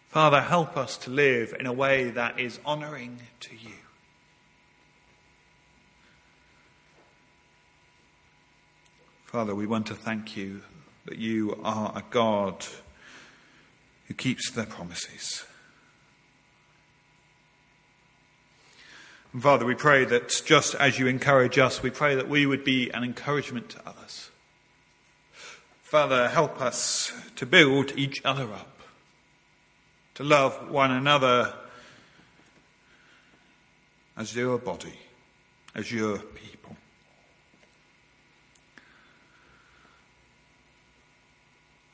Father, 0.09 0.41
help 0.41 0.75
us 0.75 0.97
to 0.97 1.11
live 1.11 1.55
in 1.57 1.65
a 1.65 1.71
way 1.71 2.09
that 2.09 2.41
is 2.41 2.59
honouring 2.65 3.21
to 3.39 3.55
you. 3.55 3.75
Father, 9.27 9.55
we 9.55 9.65
want 9.65 9.87
to 9.87 9.95
thank 9.95 10.35
you 10.35 10.59
that 11.05 11.17
you 11.17 11.57
are 11.63 11.93
a 11.95 12.03
God 12.09 12.65
who 14.09 14.13
keeps 14.13 14.51
their 14.51 14.65
promises. 14.65 15.45
And 19.33 19.43
Father, 19.43 19.65
we 19.65 19.75
pray 19.75 20.05
that 20.05 20.41
just 20.45 20.73
as 20.75 20.97
you 20.97 21.07
encourage 21.07 21.59
us, 21.59 21.83
we 21.83 21.91
pray 21.91 22.15
that 22.15 22.27
we 22.27 22.45
would 22.45 22.63
be 22.63 22.89
an 22.89 23.03
encouragement 23.03 23.69
to 23.69 23.79
others. 23.85 24.31
Father, 25.83 26.29
help 26.29 26.61
us 26.61 27.13
to 27.35 27.45
build 27.45 27.93
each 27.95 28.23
other 28.25 28.51
up, 28.51 28.79
to 30.15 30.23
love 30.23 30.69
one 30.69 30.91
another 30.91 31.53
as 34.17 34.35
your 34.35 34.57
body, 34.57 34.99
as 35.75 35.91
your 35.91 36.17
people. 36.17 36.75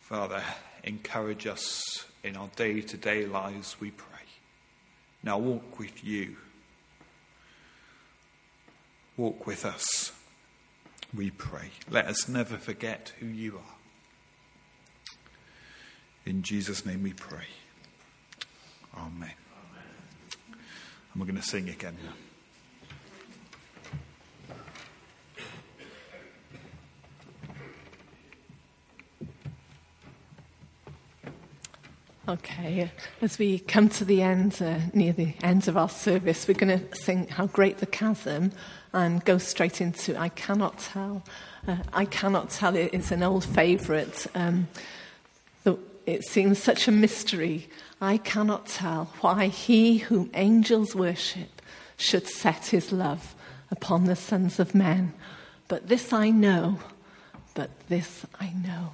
Father, 0.01 0.43
encourage 0.83 1.47
us 1.47 2.05
in 2.23 2.35
our 2.35 2.49
day 2.55 2.81
to 2.81 2.97
day 2.97 3.25
lives, 3.25 3.75
we 3.79 3.91
pray. 3.91 4.07
Now 5.21 5.37
walk 5.37 5.79
with 5.79 6.03
you. 6.03 6.37
Walk 9.17 9.47
with 9.47 9.65
us, 9.65 10.11
we 11.13 11.31
pray. 11.31 11.69
Let 11.89 12.05
us 12.07 12.27
never 12.27 12.57
forget 12.57 13.13
who 13.19 13.27
you 13.27 13.57
are. 13.57 13.75
In 16.25 16.41
Jesus' 16.41 16.85
name 16.85 17.03
we 17.03 17.13
pray. 17.13 17.45
Amen. 18.97 19.13
Amen. 19.13 19.33
And 21.13 21.21
we're 21.21 21.27
going 21.27 21.39
to 21.39 21.47
sing 21.47 21.69
again 21.69 21.97
now. 22.03 22.13
Okay, 32.27 32.89
as 33.21 33.37
we 33.37 33.59
come 33.59 33.87
to 33.89 34.03
the 34.03 34.23
end, 34.23 34.59
uh, 34.59 34.79
near 34.93 35.13
the 35.13 35.35
end 35.43 35.67
of 35.67 35.77
our 35.77 35.89
service, 35.89 36.47
we're 36.47 36.55
going 36.55 36.79
to 36.79 36.95
sing 36.95 37.27
How 37.27 37.45
Great 37.45 37.77
the 37.77 37.85
Chasm 37.85 38.51
and 38.93 39.23
go 39.25 39.37
straight 39.37 39.79
into 39.79 40.17
I 40.17 40.29
Cannot 40.29 40.79
Tell. 40.79 41.23
Uh, 41.67 41.77
I 41.93 42.05
Cannot 42.05 42.49
Tell 42.49 42.75
it 42.75 42.95
is 42.95 43.11
an 43.11 43.21
old 43.21 43.45
favourite. 43.45 44.25
Um, 44.33 44.67
it 46.05 46.23
seems 46.23 46.61
such 46.61 46.87
a 46.87 46.91
mystery. 46.91 47.67
I 47.99 48.17
cannot 48.17 48.67
tell 48.67 49.05
why 49.21 49.47
he 49.47 49.97
whom 49.97 50.29
angels 50.33 50.95
worship 50.95 51.61
should 51.97 52.27
set 52.27 52.67
his 52.67 52.91
love 52.91 53.35
upon 53.71 54.05
the 54.05 54.15
sons 54.15 54.59
of 54.59 54.75
men. 54.75 55.13
But 55.67 55.87
this 55.87 56.13
I 56.13 56.29
know, 56.29 56.79
but 57.53 57.71
this 57.89 58.25
I 58.39 58.53
know. 58.65 58.91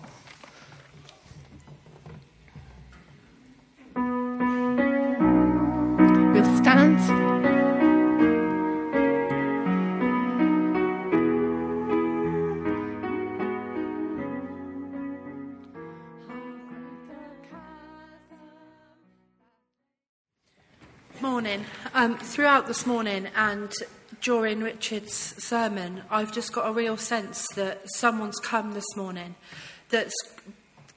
Throughout 22.31 22.65
this 22.65 22.85
morning 22.85 23.27
and 23.35 23.73
during 24.21 24.61
Richard's 24.61 25.13
sermon, 25.13 26.01
I've 26.09 26.31
just 26.31 26.53
got 26.53 26.65
a 26.65 26.71
real 26.71 26.95
sense 26.95 27.45
that 27.55 27.81
someone's 27.95 28.39
come 28.39 28.73
this 28.73 28.95
morning 28.95 29.35
that's, 29.89 30.13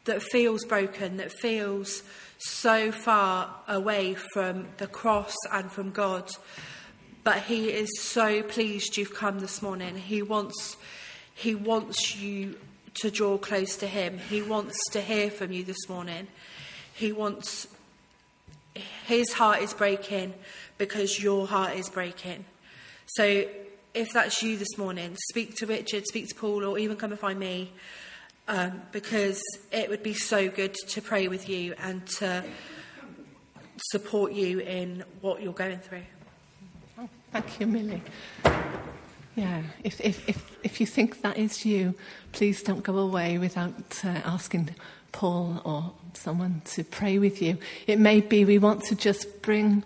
that 0.04 0.22
feels 0.22 0.64
broken, 0.64 1.16
that 1.16 1.32
feels 1.32 2.04
so 2.38 2.92
far 2.92 3.52
away 3.66 4.14
from 4.14 4.68
the 4.76 4.86
cross 4.86 5.34
and 5.52 5.72
from 5.72 5.90
God. 5.90 6.30
But 7.24 7.42
he 7.42 7.70
is 7.72 7.90
so 8.00 8.44
pleased 8.44 8.96
you've 8.96 9.14
come 9.14 9.40
this 9.40 9.60
morning. 9.60 9.96
He 9.96 10.22
wants, 10.22 10.76
he 11.34 11.56
wants 11.56 12.16
you 12.16 12.56
to 13.00 13.10
draw 13.10 13.38
close 13.38 13.76
to 13.78 13.88
him. 13.88 14.18
He 14.18 14.40
wants 14.40 14.78
to 14.92 15.00
hear 15.00 15.32
from 15.32 15.50
you 15.50 15.64
this 15.64 15.88
morning. 15.88 16.28
He 16.94 17.10
wants 17.10 17.66
his 19.06 19.32
heart 19.32 19.62
is 19.62 19.72
breaking 19.72 20.34
because 20.78 21.22
your 21.22 21.46
heart 21.46 21.76
is 21.76 21.88
breaking. 21.88 22.44
So 23.06 23.46
if 23.94 24.12
that's 24.12 24.42
you 24.42 24.56
this 24.56 24.76
morning, 24.76 25.16
speak 25.30 25.54
to 25.56 25.66
Richard, 25.66 26.04
speak 26.06 26.28
to 26.28 26.34
Paul, 26.34 26.64
or 26.64 26.78
even 26.78 26.96
come 26.96 27.12
and 27.12 27.20
find 27.20 27.38
me, 27.38 27.72
um, 28.48 28.82
because 28.92 29.40
it 29.70 29.88
would 29.88 30.02
be 30.02 30.14
so 30.14 30.48
good 30.48 30.74
to 30.74 31.00
pray 31.00 31.28
with 31.28 31.48
you 31.48 31.74
and 31.78 32.06
to 32.18 32.44
support 33.90 34.32
you 34.32 34.60
in 34.60 35.04
what 35.20 35.42
you're 35.42 35.52
going 35.52 35.78
through. 35.78 36.02
Oh, 36.98 37.08
thank 37.32 37.60
you, 37.60 37.66
Millie. 37.66 38.02
Yeah, 39.36 39.62
if, 39.82 40.00
if, 40.00 40.28
if, 40.28 40.56
if 40.62 40.80
you 40.80 40.86
think 40.86 41.22
that 41.22 41.36
is 41.36 41.66
you, 41.66 41.94
please 42.32 42.62
don't 42.62 42.84
go 42.84 42.98
away 42.98 43.38
without 43.38 44.04
uh, 44.04 44.08
asking 44.24 44.74
Paul 45.10 45.60
or 45.64 45.92
someone 46.14 46.62
to 46.66 46.84
pray 46.84 47.18
with 47.18 47.42
you. 47.42 47.58
It 47.86 47.98
may 47.98 48.20
be 48.20 48.44
we 48.44 48.58
want 48.58 48.84
to 48.84 48.94
just 48.94 49.42
bring 49.42 49.82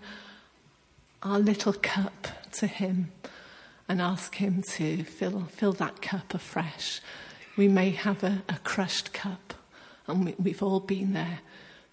our 1.23 1.39
little 1.39 1.73
cup 1.73 2.27
to 2.53 2.67
Him 2.67 3.11
and 3.87 4.01
ask 4.01 4.35
Him 4.35 4.61
to 4.61 5.03
fill, 5.03 5.45
fill 5.51 5.73
that 5.73 6.01
cup 6.01 6.33
afresh. 6.33 7.01
We 7.57 7.67
may 7.67 7.89
have 7.91 8.23
a, 8.23 8.43
a 8.47 8.57
crushed 8.63 9.13
cup, 9.13 9.53
and 10.07 10.33
we, 10.37 10.51
have 10.51 10.63
all 10.63 10.79
been 10.79 11.13
there. 11.13 11.39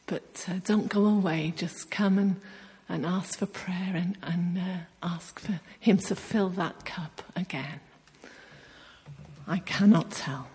But 0.06 0.46
uh, 0.48 0.54
don't 0.64 0.88
go 0.88 1.06
away, 1.06 1.52
just 1.56 1.90
come 1.90 2.18
and, 2.18 2.40
and 2.88 3.04
ask 3.04 3.38
for 3.38 3.46
prayer 3.46 3.92
and, 3.94 4.16
and 4.22 4.58
uh, 4.58 4.76
ask 5.02 5.40
for 5.40 5.60
Him 5.80 5.98
to 5.98 6.14
fill 6.14 6.50
that 6.50 6.84
cup 6.84 7.22
again. 7.34 7.80
I 9.48 9.58
cannot 9.58 10.10
tell. 10.10 10.48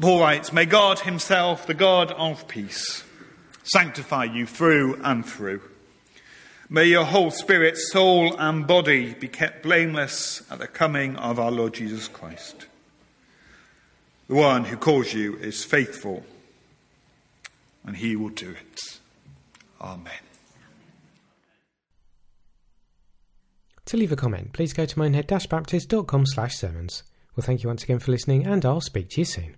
Paul 0.00 0.20
writes, 0.20 0.50
May 0.50 0.64
God 0.64 1.00
Himself, 1.00 1.66
the 1.66 1.74
God 1.74 2.12
of 2.12 2.48
peace, 2.48 3.04
sanctify 3.64 4.24
you 4.24 4.46
through 4.46 4.98
and 5.04 5.26
through. 5.26 5.60
May 6.70 6.86
your 6.86 7.04
whole 7.04 7.30
spirit, 7.30 7.76
soul, 7.76 8.34
and 8.38 8.66
body 8.66 9.12
be 9.12 9.28
kept 9.28 9.62
blameless 9.62 10.42
at 10.50 10.58
the 10.58 10.68
coming 10.68 11.16
of 11.16 11.38
our 11.38 11.50
Lord 11.50 11.74
Jesus 11.74 12.08
Christ. 12.08 12.66
The 14.28 14.36
one 14.36 14.64
who 14.64 14.76
calls 14.76 15.12
you 15.12 15.36
is 15.36 15.64
faithful, 15.64 16.24
and 17.84 17.96
he 17.96 18.16
will 18.16 18.28
do 18.30 18.50
it. 18.50 18.98
Amen. 19.82 20.12
To 23.86 23.96
leave 23.96 24.12
a 24.12 24.16
comment, 24.16 24.52
please 24.52 24.72
go 24.72 24.86
to 24.86 24.98
minehead-baptist.com 24.98 26.26
slash 26.26 26.54
sermons. 26.54 27.02
Well, 27.36 27.44
thank 27.44 27.62
you 27.62 27.68
once 27.68 27.82
again 27.82 27.98
for 27.98 28.12
listening, 28.12 28.46
and 28.46 28.64
I'll 28.64 28.80
speak 28.80 29.10
to 29.10 29.20
you 29.20 29.24
soon. 29.24 29.56